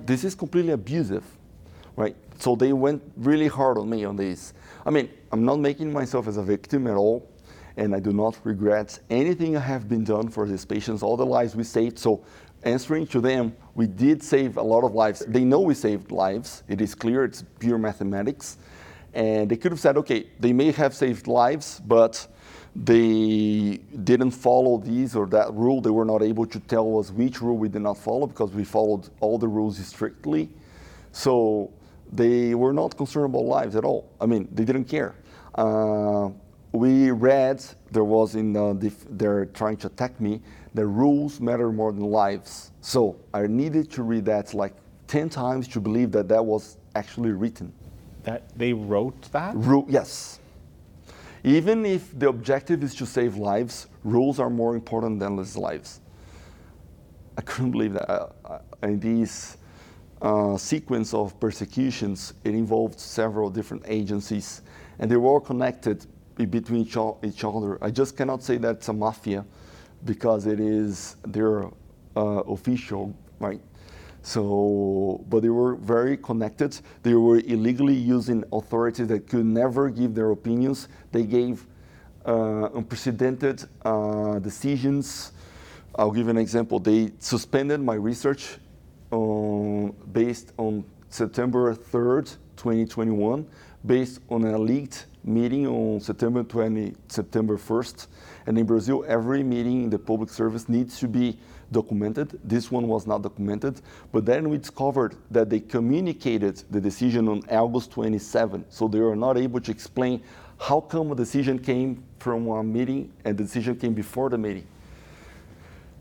[0.06, 1.26] this is completely abusive,
[1.98, 2.16] right?
[2.40, 4.54] So they went really hard on me on this.
[4.86, 7.30] I mean, I'm not making myself as a victim at all,
[7.76, 11.26] and I do not regret anything I have been done for these patients, all the
[11.26, 12.00] lives we saved.
[12.00, 12.24] So
[12.64, 15.24] answering to them, we did save a lot of lives.
[15.28, 16.64] They know we saved lives.
[16.68, 18.58] It is clear, it's pure mathematics.
[19.14, 22.28] And they could have said, okay, they may have saved lives, but
[22.76, 25.80] they didn't follow these or that rule.
[25.80, 28.64] They were not able to tell us which rule we did not follow because we
[28.64, 30.50] followed all the rules strictly.
[31.12, 31.72] So
[32.12, 34.10] they were not concerned about lives at all.
[34.20, 35.14] I mean, they didn't care.
[35.54, 36.30] Uh,
[36.72, 40.42] we read there was in uh, the, they're trying to attack me.
[40.78, 42.70] The rules matter more than lives.
[42.82, 44.76] So I needed to read that like
[45.08, 47.74] ten times to believe that that was actually written.
[48.22, 49.56] That they wrote that?
[49.56, 50.40] Ru- yes.
[51.44, 56.00] Even if the objective is to save lives, rules are more important than these lives.
[57.40, 58.08] I couldn't believe that.
[58.08, 59.58] Uh, in this
[60.22, 64.62] uh, sequence of persecutions, it involved several different agencies,
[65.00, 67.84] and they were all connected between each, each other.
[67.84, 69.44] I just cannot say that it's a mafia
[70.06, 71.66] because it is their
[72.16, 73.62] uh, official, right?
[74.22, 76.78] So, but they were very connected.
[77.04, 80.90] They were illegally using authorities that could never give their opinions.
[81.12, 81.66] They gave
[82.26, 85.32] uh, unprecedented uh, decisions.
[85.96, 86.80] I'll give an example.
[86.80, 88.58] They suspended my research
[89.12, 93.48] um, based on September 3rd, 2021,
[93.86, 98.08] based on a leaked meeting on September 20, September 1st.
[98.48, 101.38] And in Brazil, every meeting in the public service needs to be
[101.72, 102.40] documented.
[102.46, 103.82] This one was not documented.
[104.14, 108.66] But then we discovered that they communicated the decision on August 27.
[108.70, 110.24] So they were not able to explain
[110.60, 114.66] how come a decision came from a meeting and the decision came before the meeting.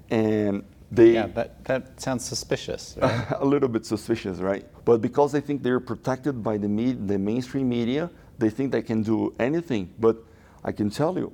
[0.09, 2.97] And they yeah, that, that sounds suspicious.
[3.03, 3.27] Right?
[3.41, 4.65] a little bit suspicious, right?
[4.85, 8.83] But because they think they're protected by the, med- the mainstream media, they think they
[8.83, 9.93] can do anything.
[9.99, 10.19] But
[10.63, 11.33] I can tell you,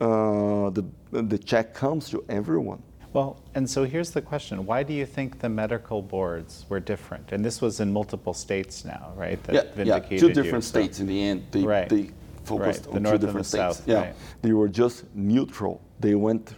[0.00, 2.82] uh, the, the check comes to everyone.
[3.12, 7.32] Well, and so here's the question why do you think the medical boards were different?
[7.32, 9.42] And this was in multiple states now, right?
[9.44, 11.02] That yeah, yeah, two different you, states so.
[11.02, 11.46] in the end.
[11.50, 11.88] They, right.
[11.88, 12.10] they
[12.44, 12.96] focused right.
[12.96, 13.78] on the two different states.
[13.78, 14.14] South, yeah, right.
[14.42, 15.80] they were just neutral.
[15.98, 16.54] They went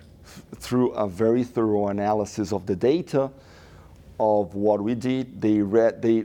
[0.57, 3.31] through a very thorough analysis of the data
[4.19, 5.41] of what we did.
[5.41, 6.25] They read, they,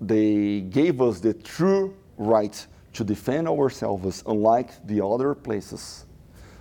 [0.00, 6.06] they gave us the true right to defend ourselves, unlike the other places.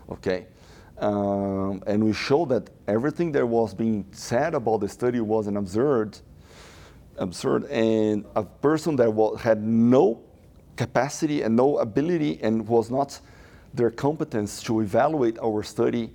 [0.09, 0.47] Okay,
[0.97, 5.57] um, and we showed that everything that was being said about the study was an
[5.57, 6.17] absurd,
[7.17, 10.21] absurd, and a person that was, had no
[10.75, 13.19] capacity and no ability and was not
[13.73, 16.11] their competence to evaluate our study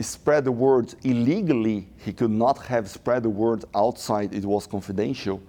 [0.00, 1.88] spread the word illegally.
[1.98, 4.34] He could not have spread the word outside.
[4.34, 5.40] It was confidential.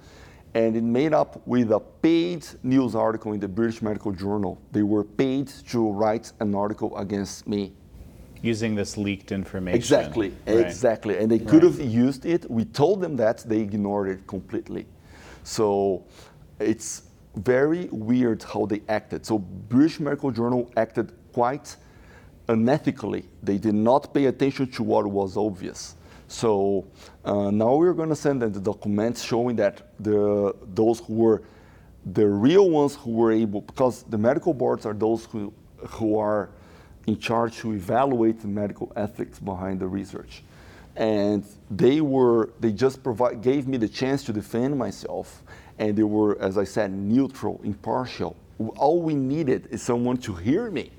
[0.55, 4.57] And it made up with a paid news article in the British Medical Journal.
[4.71, 7.73] They were paid to write an article against me.
[8.41, 9.75] Using this leaked information.
[9.75, 10.65] Exactly, right.
[10.65, 11.17] exactly.
[11.17, 11.73] And they could right.
[11.73, 12.49] have used it.
[12.49, 14.85] We told them that, they ignored it completely.
[15.43, 16.05] So
[16.59, 17.03] it's
[17.35, 19.25] very weird how they acted.
[19.25, 21.75] So British Medical Journal acted quite
[22.47, 23.25] unethically.
[23.43, 25.95] They did not pay attention to what was obvious.
[26.27, 26.85] So
[27.23, 31.43] uh, now we're going to send them the documents showing that the those who were
[32.13, 36.49] the real ones who were able, because the medical boards are those who who are
[37.07, 40.43] in charge to evaluate the medical ethics behind the research,
[40.95, 45.43] and they were they just provide gave me the chance to defend myself,
[45.77, 48.35] and they were, as I said, neutral, impartial.
[48.77, 50.91] All we needed is someone to hear me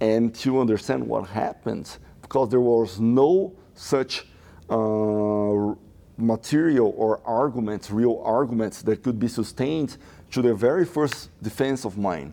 [0.00, 4.26] and to understand what happened because there was no such
[4.70, 5.74] uh,
[6.16, 9.96] material or arguments, real arguments that could be sustained
[10.30, 12.32] to the very first defense of mine.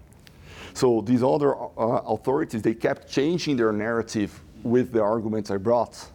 [0.73, 6.09] So these other uh, authorities, they kept changing their narrative with the arguments I brought.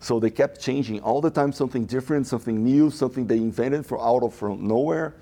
[0.00, 3.98] So they kept changing all the time, something different, something new, something they invented for
[3.98, 5.14] out of from nowhere.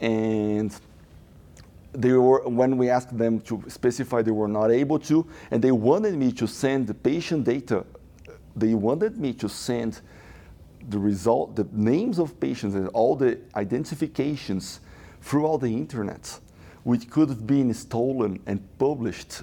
[0.00, 0.74] And
[1.92, 5.70] they were, when we asked them to specify, they were not able to, and they
[5.70, 7.84] wanted me to send the patient data.
[8.56, 10.00] They wanted me to send
[10.88, 14.80] the result, the names of patients and all the identifications
[15.20, 16.40] throughout the internet,
[16.84, 19.42] which could have been stolen and published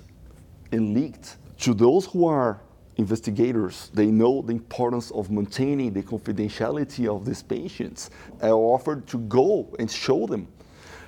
[0.71, 1.37] and leaked.
[1.59, 2.61] To those who are
[2.97, 8.09] investigators, they know the importance of maintaining the confidentiality of these patients.
[8.41, 10.47] I offered to go and show them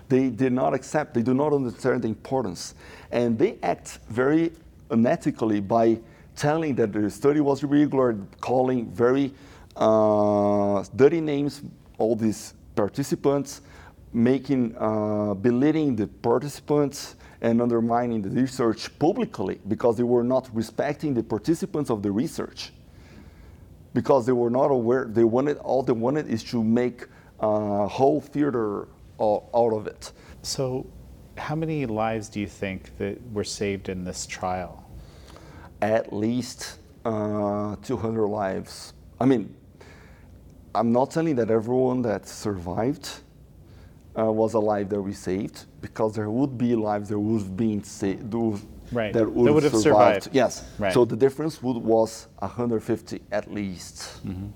[0.09, 2.73] they did not accept, they do not understand the importance.
[3.11, 4.51] And they act very
[4.89, 5.99] unethically by
[6.39, 9.33] telling that the study was irregular, calling very
[9.75, 11.61] uh, dirty names,
[11.97, 13.61] all these participants,
[14.13, 21.13] making, uh, belittling the participants and undermining the research publicly because they were not respecting
[21.13, 22.71] the participants of the research.
[23.93, 27.05] Because they were not aware, they wanted, all they wanted is to make
[27.39, 28.87] a whole theater
[29.19, 30.13] out of it.
[30.41, 30.87] So,
[31.37, 34.88] how many lives do you think that were saved in this trial?
[35.81, 38.93] At least uh, 200 lives.
[39.19, 39.55] I mean,
[40.75, 43.09] I'm not telling that everyone that survived
[44.17, 47.83] uh, was life that we saved, because there would be lives that would have been
[47.83, 48.33] saved,
[48.91, 49.13] Right.
[49.13, 50.23] that would, That would have survived.
[50.23, 50.35] survived.
[50.35, 50.63] Yes.
[50.79, 50.91] Right.
[50.93, 54.25] So the difference would, was 150 at least.
[54.27, 54.47] Mm-hmm.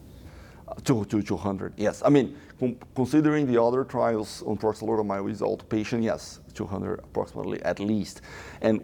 [0.67, 2.01] Uh, to, to 200, yes.
[2.05, 7.79] I mean, con- considering the other trials on proxalutamide with outpatient, yes, 200 approximately at
[7.79, 8.21] least.
[8.61, 8.81] And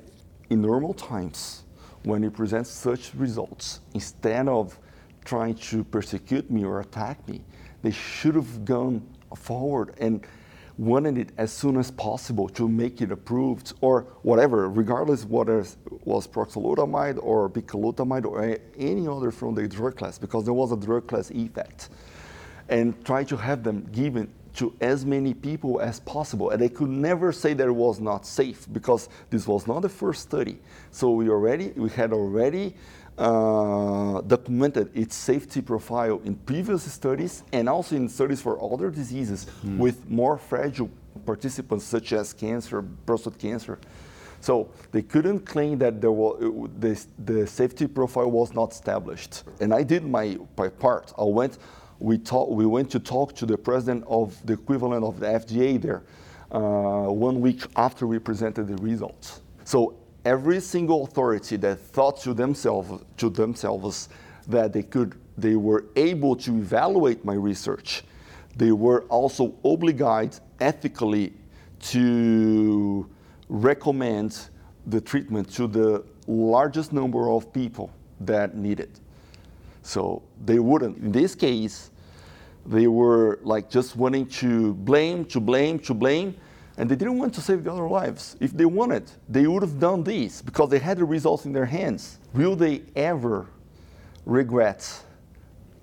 [0.49, 1.63] in normal times,
[2.03, 4.79] when you present such results, instead of
[5.25, 7.41] trying to persecute me or attack me,
[7.81, 9.01] they should have gone
[9.35, 10.25] forward and
[10.77, 15.75] wanted it as soon as possible to make it approved or whatever, regardless whether it
[16.05, 20.77] was proxalutamide or bicalutamide or any other from the drug class, because there was a
[20.77, 21.89] drug class effect,
[22.69, 26.49] and try to have them given to as many people as possible.
[26.49, 29.89] And they could never say that it was not safe because this was not the
[29.89, 30.59] first study.
[30.91, 32.75] So we already we had already
[33.17, 39.47] uh, documented its safety profile in previous studies and also in studies for other diseases
[39.77, 40.89] with more fragile
[41.25, 43.79] participants such as cancer, prostate cancer.
[44.41, 49.43] So they couldn't claim that there was, the, the safety profile was not established.
[49.59, 51.13] And I did my, my part.
[51.17, 51.57] I went,
[51.99, 55.81] we, talk, we went to talk to the president of the equivalent of the FDA
[55.81, 56.03] there
[56.51, 59.41] uh, one week after we presented the results.
[59.65, 59.95] So
[60.25, 64.09] every single authority that thought to themselves, to themselves
[64.47, 68.03] that they could, they were able to evaluate my research,
[68.55, 71.33] they were also obligated ethically
[71.79, 73.09] to
[73.47, 74.49] recommend
[74.87, 78.99] the treatment to the largest number of people that need it.
[79.89, 80.97] So they wouldn't.
[80.99, 81.89] In this case,
[82.63, 86.35] they were like just wanting to blame, to blame, to blame,
[86.77, 88.37] and they didn't want to save the other lives.
[88.39, 91.65] If they wanted, they would have done this because they had the results in their
[91.65, 92.19] hands.
[92.35, 93.47] Will they ever
[94.25, 94.87] regret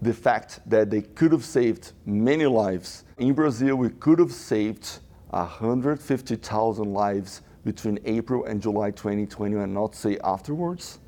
[0.00, 3.02] the fact that they could have saved many lives?
[3.18, 5.00] In Brazil, we could have saved
[5.30, 11.00] 150,000 lives between April and July 2020 and not say afterwards.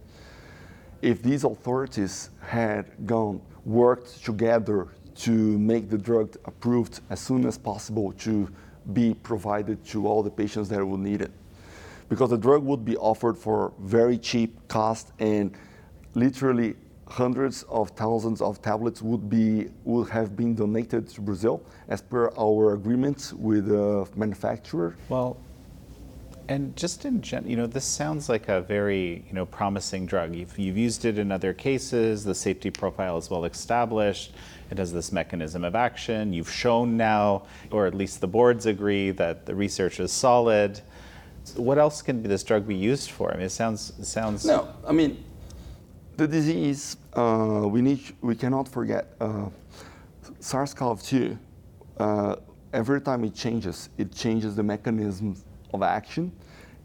[1.01, 7.57] If these authorities had gone, worked together to make the drug approved as soon as
[7.57, 8.49] possible to
[8.93, 11.31] be provided to all the patients that will need it.
[12.09, 15.53] Because the drug would be offered for very cheap cost and
[16.15, 16.75] literally
[17.07, 22.31] hundreds of thousands of tablets would be would have been donated to Brazil as per
[22.39, 24.97] our agreement with the manufacturer.
[25.09, 25.39] Well,
[26.49, 30.35] and just in gen, you know, this sounds like a very, you know, promising drug.
[30.35, 32.25] You've, you've used it in other cases.
[32.25, 34.33] The safety profile is well established.
[34.71, 36.33] It has this mechanism of action.
[36.33, 40.81] You've shown now, or at least the boards agree, that the research is solid.
[41.57, 43.31] What else can this drug be used for?
[43.31, 44.45] I mean, it sounds it sounds.
[44.45, 45.23] No, I mean,
[46.17, 49.49] the disease uh, we need we cannot forget uh,
[50.41, 51.39] SARS-CoV-2.
[51.99, 52.37] Uh,
[52.73, 56.33] every time it changes, it changes the mechanisms of action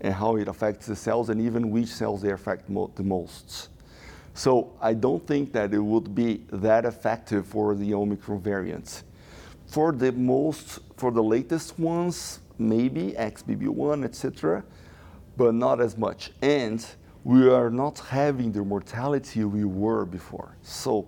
[0.01, 3.69] and how it affects the cells and even which cells they affect mo- the most.
[4.33, 9.03] So I don't think that it would be that effective for the Omicron variants.
[9.67, 14.63] For the most, for the latest ones, maybe XBB1, etc.,
[15.37, 16.31] but not as much.
[16.41, 16.85] And
[17.23, 20.57] we are not having the mortality we were before.
[20.61, 21.07] So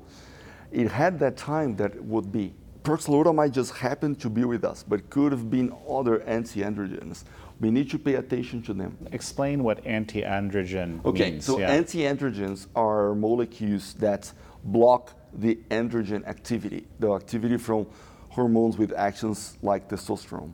[0.72, 2.54] it had that time that would be.
[2.84, 7.24] Proxalutamide just happened to be with us, but could have been other anti-androgens.
[7.60, 8.98] We need to pay attention to them.
[9.12, 11.46] Explain what anti-androgen Okay, means.
[11.46, 11.70] so yeah.
[11.70, 14.32] anti-androgens are molecules that
[14.64, 17.88] block the androgen activity, the activity from
[18.30, 20.52] hormones with actions like testosterone.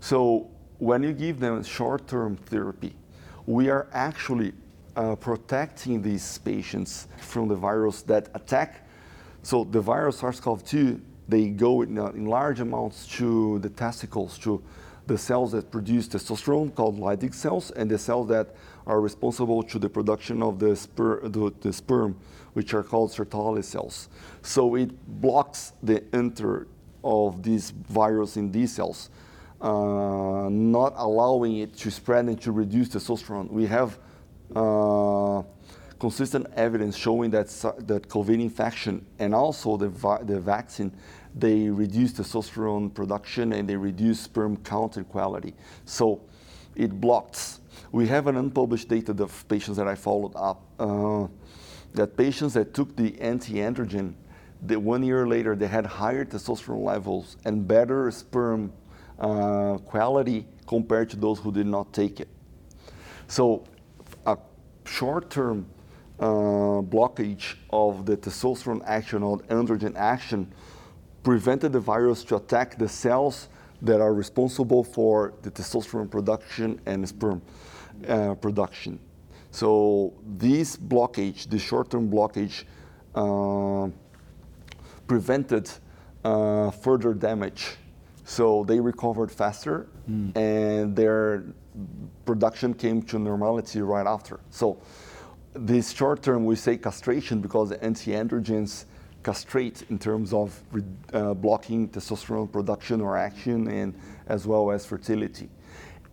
[0.00, 2.94] So when you give them short-term therapy,
[3.46, 4.52] we are actually
[4.96, 8.86] uh, protecting these patients from the virus that attack.
[9.42, 14.62] So the virus SARS-CoV-2, they go in, uh, in large amounts to the testicles, to
[15.06, 18.54] the cells that produce testosterone called Leydig cells and the cells that
[18.86, 22.16] are responsible to the production of the, sper- the, the sperm,
[22.52, 24.08] which are called Sertoli cells.
[24.42, 24.90] So it
[25.20, 26.66] blocks the enter
[27.02, 29.10] of this virus in these cells,
[29.60, 33.50] uh, not allowing it to spread and to reduce testosterone.
[33.50, 33.98] We have
[34.54, 35.42] uh,
[35.98, 37.46] consistent evidence showing that,
[37.86, 39.88] that COVID infection and also the,
[40.24, 40.92] the vaccine,
[41.34, 45.54] they reduce testosterone production and they reduce sperm count and quality.
[45.84, 46.20] So
[46.76, 47.60] it blocks.
[47.90, 51.26] We have an unpublished data of patients that I followed up, uh,
[51.94, 54.14] that patients that took the anti-androgen,
[54.66, 58.72] one year later they had higher testosterone levels and better sperm
[59.18, 62.28] uh, quality compared to those who did not take it.
[63.26, 63.64] So
[64.26, 64.38] a
[64.84, 65.66] short-term
[66.18, 66.24] uh,
[66.82, 70.52] blockage of the testosterone action or androgen action
[71.22, 73.48] prevented the virus to attack the cells
[73.80, 77.42] that are responsible for the testosterone production and sperm
[78.08, 78.98] uh, production.
[79.50, 82.64] So this blockage, the short-term blockage,
[83.14, 83.90] uh,
[85.06, 85.70] prevented
[86.24, 87.76] uh, further damage.
[88.24, 90.34] So they recovered faster, mm.
[90.36, 91.44] and their
[92.24, 94.40] production came to normality right after.
[94.50, 94.78] So
[95.54, 98.86] this short term, we say castration because the anti-androgens
[99.22, 100.60] castrate in terms of
[101.12, 103.94] uh, blocking testosterone production or action and
[104.26, 105.48] as well as fertility.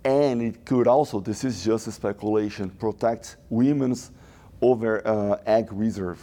[0.04, 4.12] And it could also, this is just a speculation, protect women's
[4.62, 6.20] over uh, egg reserve.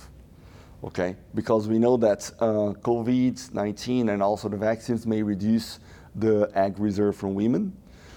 [0.85, 5.81] Okay, because we know that uh, COVID-19 and also the vaccines may reduce
[6.15, 7.77] the egg reserve from women.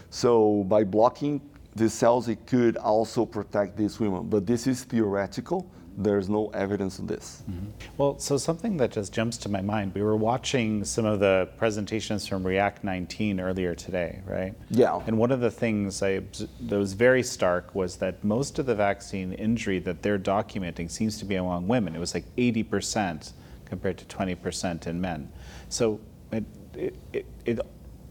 [0.09, 1.41] So by blocking
[1.75, 4.27] the cells, it could also protect these women.
[4.29, 7.43] But this is theoretical there's no evidence of this.
[7.51, 7.65] Mm-hmm.
[7.97, 11.49] Well, so something that just jumps to my mind, we were watching some of the
[11.57, 14.53] presentations from React 19 earlier today, right?
[14.69, 15.01] Yeah.
[15.05, 16.21] And one of the things I,
[16.61, 21.19] that was very stark was that most of the vaccine injury that they're documenting seems
[21.19, 21.95] to be among women.
[21.95, 23.33] It was like 80%
[23.65, 25.29] compared to 20% in men.
[25.67, 25.99] So
[26.31, 27.59] it, it, it, it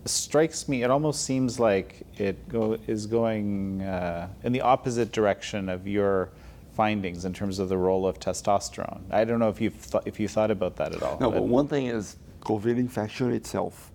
[0.04, 5.70] strikes me, it almost seems like it go, is going uh, in the opposite direction
[5.70, 6.30] of your
[6.78, 9.02] findings in terms of the role of testosterone.
[9.10, 11.18] I don't know if you've th- if you thought about that at all.
[11.18, 12.16] No, but, one thing is
[12.50, 13.90] COVID infection itself.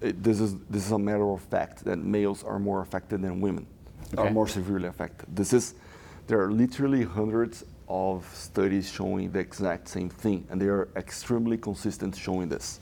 [0.00, 3.40] It, this is this is a matter of fact that males are more affected than
[3.40, 3.66] women,
[4.12, 4.22] okay.
[4.22, 5.26] are more severely affected.
[5.34, 5.74] This is
[6.28, 11.58] there are literally hundreds of studies showing the exact same thing, and they are extremely
[11.58, 12.78] consistent showing this.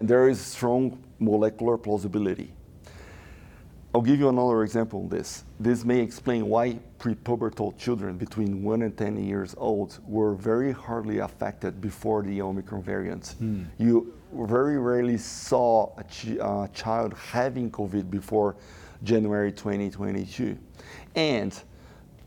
[0.00, 0.82] There is strong
[1.18, 2.48] molecular plausibility
[3.96, 5.44] I'll give you another example of this.
[5.58, 11.20] This may explain why prepubertal children between 1 and 10 years old were very hardly
[11.20, 13.36] affected before the Omicron variant.
[13.40, 13.64] Mm.
[13.78, 18.56] You very rarely saw a ch- uh, child having COVID before
[19.02, 20.58] January 2022.
[21.14, 21.58] And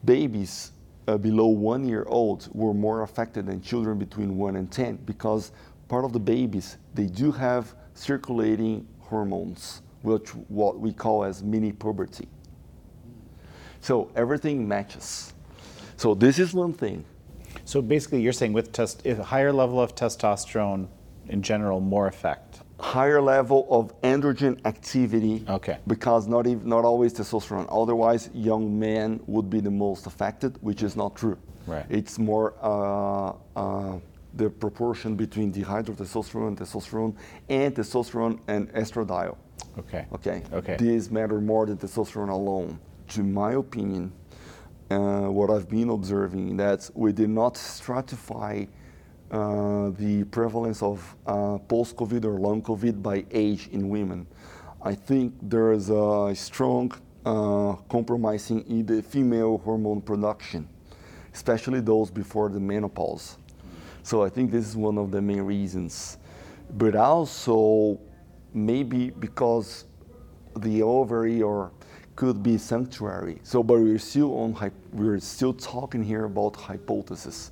[0.06, 0.72] babies
[1.08, 5.52] uh, below one year old were more affected than children between 1 and 10 because
[5.88, 11.72] part of the babies, they do have circulating hormones which what we call as mini
[11.72, 12.28] puberty.
[13.82, 15.34] So everything matches.
[15.98, 17.06] So this is one thing.
[17.66, 20.88] So basically, you're saying with test, a higher level of testosterone,
[21.28, 22.62] in general, more effect.
[22.80, 25.44] Higher level of androgen activity.
[25.48, 25.78] Okay.
[25.86, 27.68] Because not even, not always testosterone.
[27.70, 31.38] Otherwise, young men would be the most affected, which is not true.
[31.68, 31.86] Right.
[31.90, 34.00] It's more uh, uh,
[34.34, 37.16] the proportion between dihydrotestosterone, testosterone,
[37.50, 39.36] and testosterone and estradiol.
[39.78, 40.06] Okay.
[40.14, 40.44] Okay.
[40.52, 40.76] Okay.
[40.78, 42.80] These matter more than testosterone alone.
[43.10, 44.12] To my opinion,
[44.92, 48.68] uh, what I've been observing that we did not stratify
[49.32, 54.26] uh, the prevalence of uh, post-COVID or long COVID by age in women.
[54.82, 56.92] I think there is a strong
[57.26, 60.68] uh, compromising in the female hormone production,
[61.34, 63.38] especially those before the menopause.
[64.04, 66.18] So I think this is one of the main reasons.
[66.78, 68.00] But also
[68.54, 69.86] maybe because
[70.58, 71.72] the ovary or
[72.16, 73.40] could be sanctuary.
[73.44, 77.52] So, but we're still on, we're still talking here about hypothesis.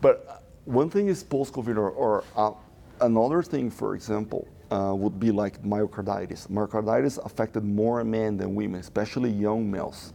[0.00, 2.52] But one thing is post-COVID, or, or uh,
[3.00, 6.48] another thing, for example, uh, would be like myocarditis.
[6.48, 10.14] Myocarditis affected more men than women, especially young males.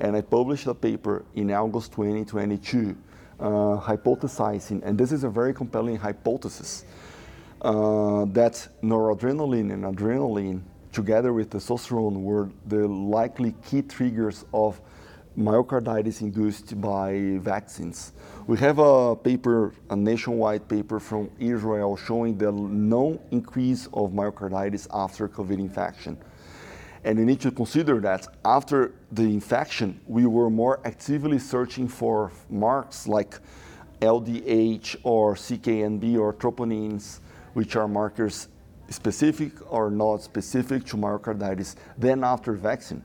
[0.00, 2.96] And I published a paper in August 2022
[3.40, 3.44] uh,
[3.80, 6.84] hypothesizing, and this is a very compelling hypothesis,
[7.62, 14.80] uh, that noradrenaline and adrenaline, together with testosterone, were the likely key triggers of
[15.36, 18.12] myocarditis induced by vaccines.
[18.46, 24.88] We have a paper, a nationwide paper from Israel showing the no increase of myocarditis
[24.92, 26.18] after COVID infection.
[27.04, 32.32] And you need to consider that after the infection, we were more actively searching for
[32.50, 33.38] marks like
[34.00, 37.20] LDH or CK-MB or troponins
[37.58, 38.46] which are markers
[38.88, 43.02] specific or not specific to myocarditis, then after vaccine.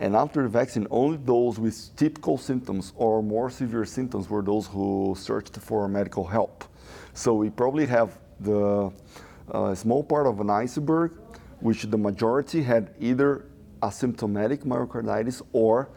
[0.00, 5.14] And after vaccine, only those with typical symptoms or more severe symptoms were those who
[5.16, 6.64] searched for medical help.
[7.14, 8.90] So we probably have the
[9.52, 11.12] uh, small part of an iceberg,
[11.60, 13.44] which the majority had either
[13.82, 15.90] asymptomatic myocarditis or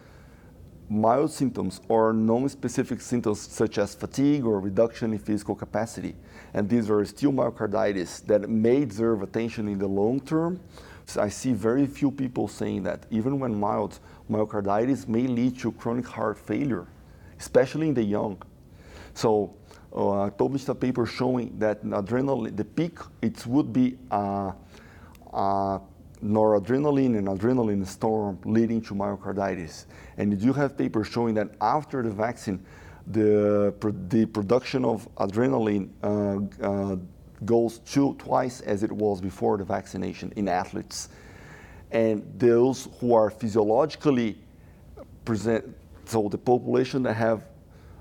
[0.90, 6.16] mild symptoms or non-specific symptoms such as fatigue or reduction in physical capacity.
[6.54, 10.60] And these are still myocarditis that may deserve attention in the long term.
[11.06, 15.72] So I see very few people saying that even when mild, myocarditis may lead to
[15.74, 16.88] chronic heart failure,
[17.40, 18.42] especially in the young.
[19.14, 19.54] So
[19.96, 24.52] uh, I published a paper showing that adrenaline, the peak, it would be uh,
[25.32, 25.80] uh,
[26.24, 29.86] noradrenaline and adrenaline storm leading to myocarditis.
[30.18, 32.64] And you do have papers showing that after the vaccine,
[33.08, 33.74] the,
[34.10, 36.96] the production of adrenaline uh, uh,
[37.44, 41.10] goes two, twice as it was before the vaccination in athletes.
[41.92, 44.38] And those who are physiologically
[45.24, 47.44] present, so the population that have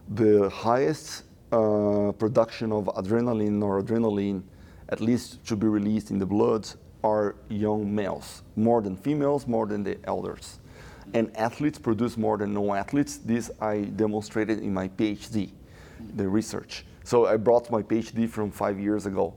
[0.09, 4.43] the highest uh, production of adrenaline or adrenaline,
[4.89, 6.69] at least to be released in the blood,
[7.03, 10.59] are young males, more than females, more than the elders.
[11.13, 13.19] And athletes produce more than non-athletes.
[13.19, 15.51] This I demonstrated in my PhD,
[16.17, 16.85] the research.
[17.05, 19.35] So I brought my PhD from five years ago.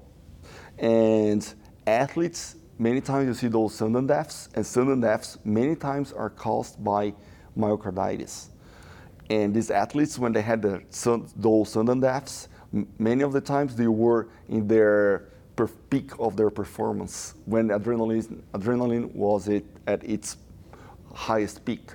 [0.78, 1.46] And
[1.86, 6.84] athletes, many times you see those sudden deaths, and sudden deaths many times are caused
[6.84, 7.14] by
[7.58, 8.48] myocarditis.
[9.30, 10.82] And these athletes, when they had the,
[11.36, 12.48] those sudden deaths,
[12.98, 15.30] many of the times they were in their
[15.90, 20.38] peak of their performance when adrenaline, adrenaline was it at its
[21.18, 21.94] highest peak.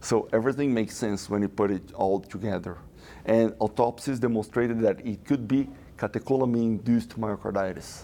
[0.00, 2.76] So everything makes sense when you put it all together.
[3.24, 8.02] And autopsies demonstrated that it could be catecholamine-induced myocarditis.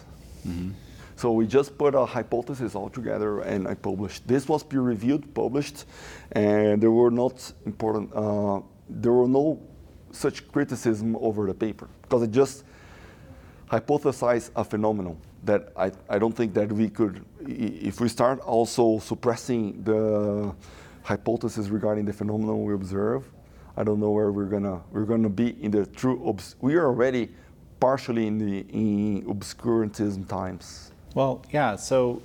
[0.49, 0.71] Mm-hmm.
[1.17, 4.27] So we just put a hypothesis all together and I published.
[4.27, 5.85] This was peer-reviewed, published,
[6.33, 9.61] and there were not important, uh, there were no
[10.11, 12.65] such criticism over the paper because it just
[13.71, 18.99] hypothesized a phenomenon that I, I don't think that we could, if we start also
[18.99, 20.55] suppressing the
[21.03, 23.25] hypothesis regarding the phenomenon we observe,
[23.77, 26.21] I don't know where we're gonna we're gonna be in the true.
[26.27, 27.31] Obs- we are already
[27.79, 30.93] partially in the in obscurantism times.
[31.15, 31.77] Well, yeah.
[31.77, 32.21] So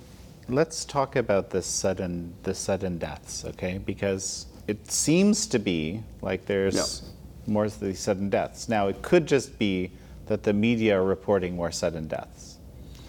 [0.48, 3.78] let's talk about this sudden the sudden deaths, okay?
[3.78, 7.52] Because it seems to be like there's yeah.
[7.52, 8.68] more of these sudden deaths.
[8.68, 9.90] Now it could just be
[10.26, 12.55] that the media are reporting more sudden deaths,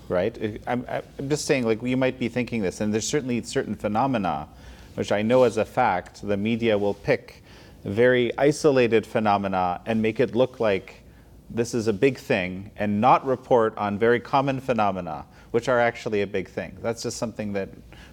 [0.10, 0.62] right?
[0.68, 4.48] I'm, I'm just saying, like you might be thinking this, and there's certainly certain phenomena,
[4.96, 7.44] which I know as a fact, the media will pick
[7.84, 11.04] very isolated phenomena and make it look like
[11.50, 16.22] this is a big thing and not report on very common phenomena, which are actually
[16.22, 16.78] a big thing.
[16.82, 17.70] That's just something that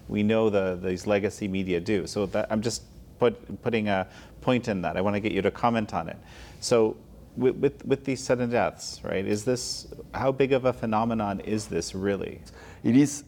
[0.07, 2.07] we know the, these legacy media do.
[2.07, 2.83] So that, I'm just
[3.19, 4.07] put, putting a
[4.41, 4.95] point in that.
[4.95, 6.17] I want to get you to comment on it.
[6.59, 6.95] So
[7.37, 11.67] with, with, with these sudden deaths, right, is this, how big of a phenomenon is
[11.67, 12.41] this really?
[12.83, 13.23] It is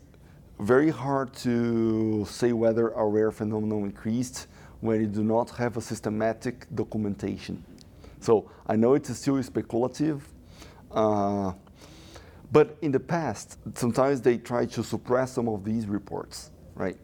[0.60, 4.48] very hard to say whether a rare phenomenon increased
[4.82, 7.64] when you do not have a systematic documentation.
[8.20, 10.28] So I know it's still speculative,
[10.92, 11.54] uh,
[12.52, 16.98] but in the past, sometimes they try to suppress some of these reports, right?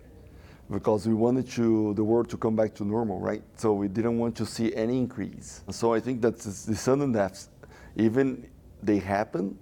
[0.73, 3.43] Because we wanted to, the world to come back to normal, right?
[3.57, 5.61] So we didn't want to see any increase.
[5.69, 7.49] So I think that the sudden deaths,
[7.95, 8.49] even
[8.81, 9.57] they happen,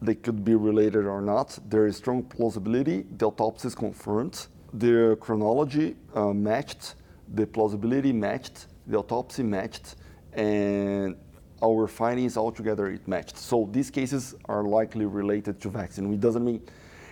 [0.00, 1.58] they could be related or not.
[1.68, 3.04] There is strong plausibility.
[3.18, 4.46] The autopsy is confirmed.
[4.72, 6.94] The chronology uh, matched
[7.34, 9.96] the plausibility matched, the autopsy matched,
[10.32, 11.16] and
[11.62, 13.36] our findings altogether it matched.
[13.36, 16.12] So these cases are likely related to vaccine.
[16.12, 16.62] It doesn't mean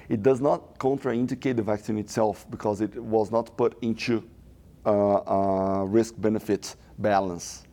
[0.08, 4.22] it does not contraindicate the vaccine itself because it was not put into
[4.84, 7.64] uh, uh, risk-benefit balance.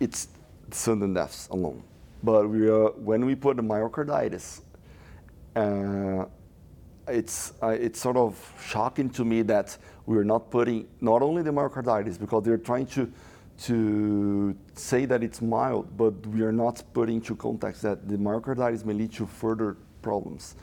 [0.00, 0.28] It's
[0.72, 1.82] sudden deaths alone.
[2.22, 4.62] But we, uh, when we put the myocarditis,
[5.56, 6.26] uh,
[7.08, 9.76] it's, uh, it's sort of shocking to me that
[10.06, 13.10] we're not putting not only the myocarditis, because they're trying to,
[13.62, 18.84] to say that it's mild, but we are not putting into context that the myocarditis
[18.84, 20.56] may lead to further problems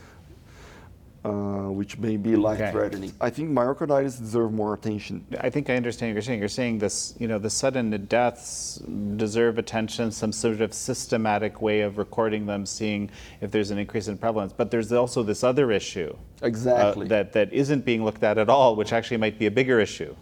[1.28, 3.12] uh, which may be life-threatening.
[3.20, 5.26] I think myocarditis deserve more attention.
[5.42, 6.40] I think I understand what you're saying.
[6.40, 8.82] You're saying this, you know, the sudden deaths
[9.18, 13.10] deserve attention, some sort of systematic way of recording them, seeing
[13.42, 14.54] if there's an increase in prevalence.
[14.54, 18.50] But there's also this other issue exactly uh, that that isn't being looked at at
[18.50, 20.16] all, which actually might be a bigger issue,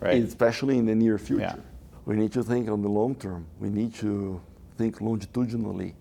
[0.00, 0.22] right?
[0.22, 1.42] Especially in the near future.
[1.42, 1.56] Yeah.
[2.04, 3.46] We need to think on the long term.
[3.58, 4.40] We need to
[4.76, 5.96] think longitudinally,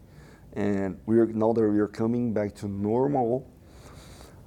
[0.53, 3.47] and we are now that we are coming back to normal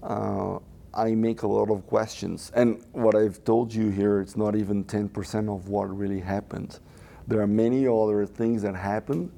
[0.02, 0.58] uh,
[0.94, 2.50] I make a lot of questions.
[2.54, 6.78] And what I've told you here, it's not even 10% of what really happened.
[7.28, 9.30] There are many other things that happened.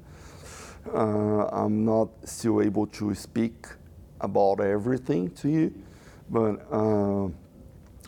[0.93, 3.67] Uh, I'm not still able to speak
[4.21, 5.73] about everything to you,
[6.29, 7.27] but uh,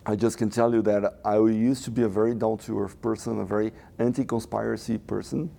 [0.05, 3.01] I just can tell you that I used to be a very down to earth
[3.01, 5.51] person, a very anti conspiracy person.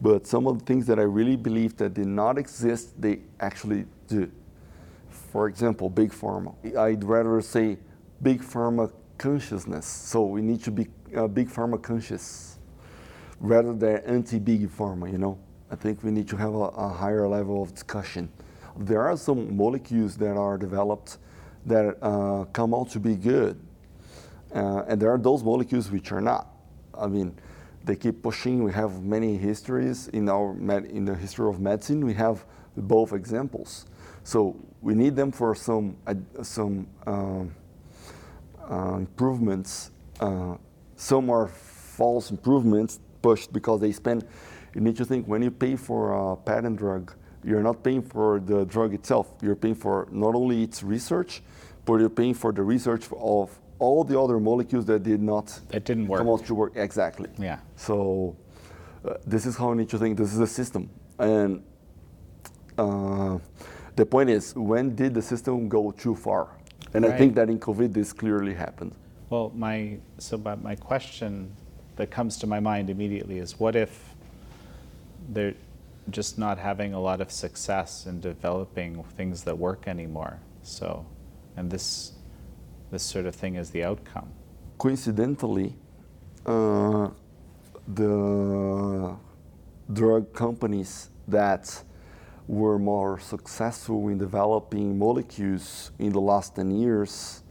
[0.00, 3.86] But some of the things that I really believe that did not exist, they actually
[4.06, 4.30] do
[5.30, 6.54] for example, big pharma.
[6.76, 7.78] I'd rather say
[8.22, 9.86] big pharma consciousness.
[9.86, 12.58] So we need to be uh, big pharma conscious
[13.40, 15.38] rather than anti-big pharma, you know.
[15.70, 18.30] I think we need to have a, a, higher level of discussion.
[18.78, 21.18] There are some molecules that are developed
[21.66, 23.60] that uh, come out to be good.
[24.54, 26.48] Uh, and there are those molecules which are not.
[26.94, 27.36] I mean,
[27.84, 28.64] they keep pushing.
[28.64, 32.04] We have many histories in our med- in the history of medicine.
[32.04, 32.44] We have
[32.76, 33.84] both examples.
[34.24, 35.96] So we need them for some
[36.42, 37.54] some um,
[38.70, 39.90] uh, improvements.
[40.20, 40.56] Uh,
[40.96, 44.24] some are false improvements pushed because they spend.
[44.74, 47.12] You need to think when you pay for a patent drug,
[47.44, 49.32] you're not paying for the drug itself.
[49.42, 51.42] You're paying for not only its research,
[51.84, 55.84] but you're paying for the research of all the other molecules that did not that
[55.84, 56.18] didn't work.
[56.18, 57.28] come out to work exactly.
[57.38, 57.58] Yeah.
[57.76, 58.36] So
[59.04, 60.18] uh, this is how I need to think.
[60.18, 61.62] This is a system, and
[62.76, 63.38] uh,
[63.98, 66.48] the point is, when did the system go too far?
[66.94, 68.92] And I think that in COVID, this clearly happened.
[69.28, 71.52] Well, my so my, my question
[71.96, 74.14] that comes to my mind immediately is, what if
[75.30, 75.54] they're
[76.10, 80.38] just not having a lot of success in developing things that work anymore?
[80.62, 81.04] So,
[81.56, 82.12] and this
[82.92, 84.30] this sort of thing is the outcome.
[84.78, 85.74] Coincidentally,
[86.46, 87.08] uh,
[87.86, 89.16] the
[89.92, 91.82] drug companies that
[92.48, 97.44] were more successful in developing molecules in the last 10 years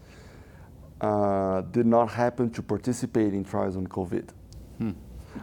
[0.99, 4.29] uh, did not happen to participate in trials on COVID.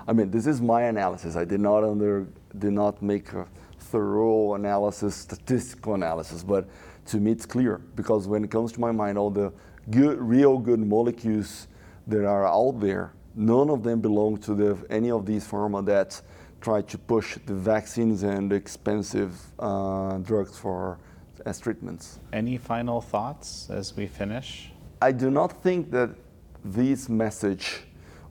[0.06, 1.36] I mean, this is my analysis.
[1.36, 2.26] I did not under
[2.58, 3.46] did not make a
[3.78, 6.68] thorough analysis, statistical analysis, but
[7.06, 9.52] to me it's clear because when it comes to my mind, all the
[9.90, 11.68] good, real good molecules
[12.06, 16.20] that are out there, none of them belong to the, any of these pharma that
[16.64, 20.98] try to push the vaccines and expensive uh, drugs for
[21.44, 22.18] as treatments.
[22.32, 24.72] Any final thoughts as we finish?
[25.02, 26.10] I do not think that
[26.64, 27.66] this message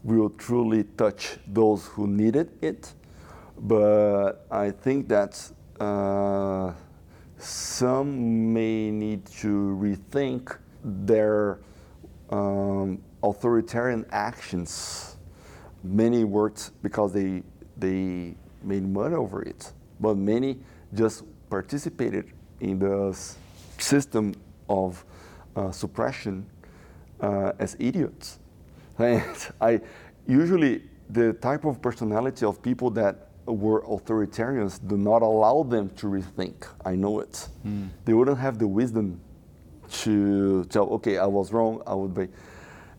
[0.03, 2.91] will truly touch those who needed it,
[3.59, 5.33] but I think that
[5.79, 6.73] uh,
[7.37, 11.59] some may need to rethink their
[12.31, 15.17] um, authoritarian actions.
[15.83, 17.43] Many worked because they
[17.77, 20.59] they made money over it, but many
[20.93, 22.25] just participated
[22.59, 23.17] in the
[23.77, 24.33] system
[24.69, 25.03] of
[25.55, 26.45] uh, suppression
[27.21, 28.39] uh, as idiots.
[28.99, 29.81] And I
[30.27, 36.07] usually the type of personality of people that were authoritarians do not allow them to
[36.07, 36.67] rethink.
[36.85, 37.47] I know it.
[38.05, 39.19] They wouldn't have the wisdom
[40.03, 41.81] to tell, okay, I was wrong.
[41.85, 42.27] I would be,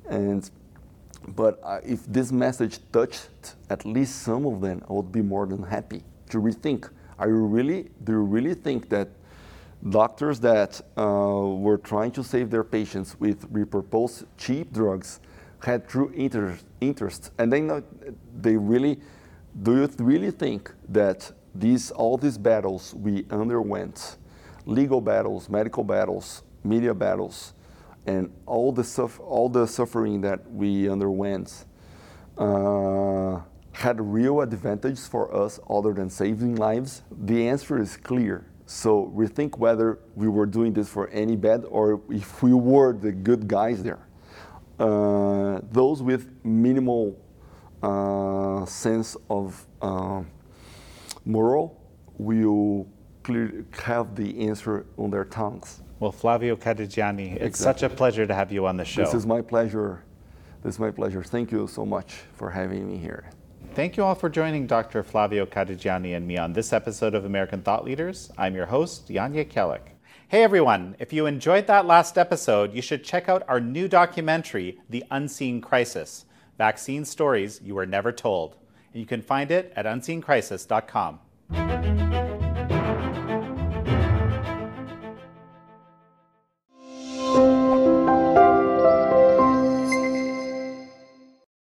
[0.09, 0.49] and
[1.29, 5.47] but uh, if this message touched at least some of them, I would be more
[5.47, 6.91] than happy to rethink.
[7.19, 7.91] Are you really?
[8.03, 9.09] Do you really think that
[9.89, 15.21] doctors that uh, were trying to save their patients with repurposed cheap drugs
[15.63, 17.81] had true interest, interest and then uh,
[18.41, 19.01] they really?
[19.63, 24.17] Do you really think that these all these battles we underwent,
[24.67, 27.54] legal battles, medical battles, media battles,
[28.07, 31.65] and all the suff- all the suffering that we underwent
[32.39, 33.41] uh,
[33.73, 37.03] had real advantages for us other than saving lives?
[37.11, 38.47] The answer is clear.
[38.67, 43.13] So rethink whether we were doing this for any bad or if we were the
[43.13, 44.07] good guys there.
[44.79, 47.17] Uh, those with minimal
[47.83, 50.23] uh, sense of uh,
[51.25, 51.81] moral
[52.17, 52.87] will
[53.23, 55.83] clear, have the answer on their tongues.
[56.05, 59.03] Well, Flavio Cadegiani, it's such a pleasure to have you on the show.
[59.03, 60.05] This is my pleasure.
[60.63, 61.23] This is my pleasure.
[61.23, 63.31] Thank you so much for having me here.
[63.73, 65.03] Thank you all for joining Dr.
[65.03, 68.31] Flavio Cadegiani and me on this episode of American Thought Leaders.
[68.37, 69.81] I'm your host, Jan Jekielek.
[70.29, 74.79] Hey everyone, if you enjoyed that last episode, you should check out our new documentary,
[74.91, 76.27] The Unseen Crisis
[76.59, 78.57] Vaccine Stories You Were Never Told.
[78.93, 81.21] And you can find it at unseencrisis.com.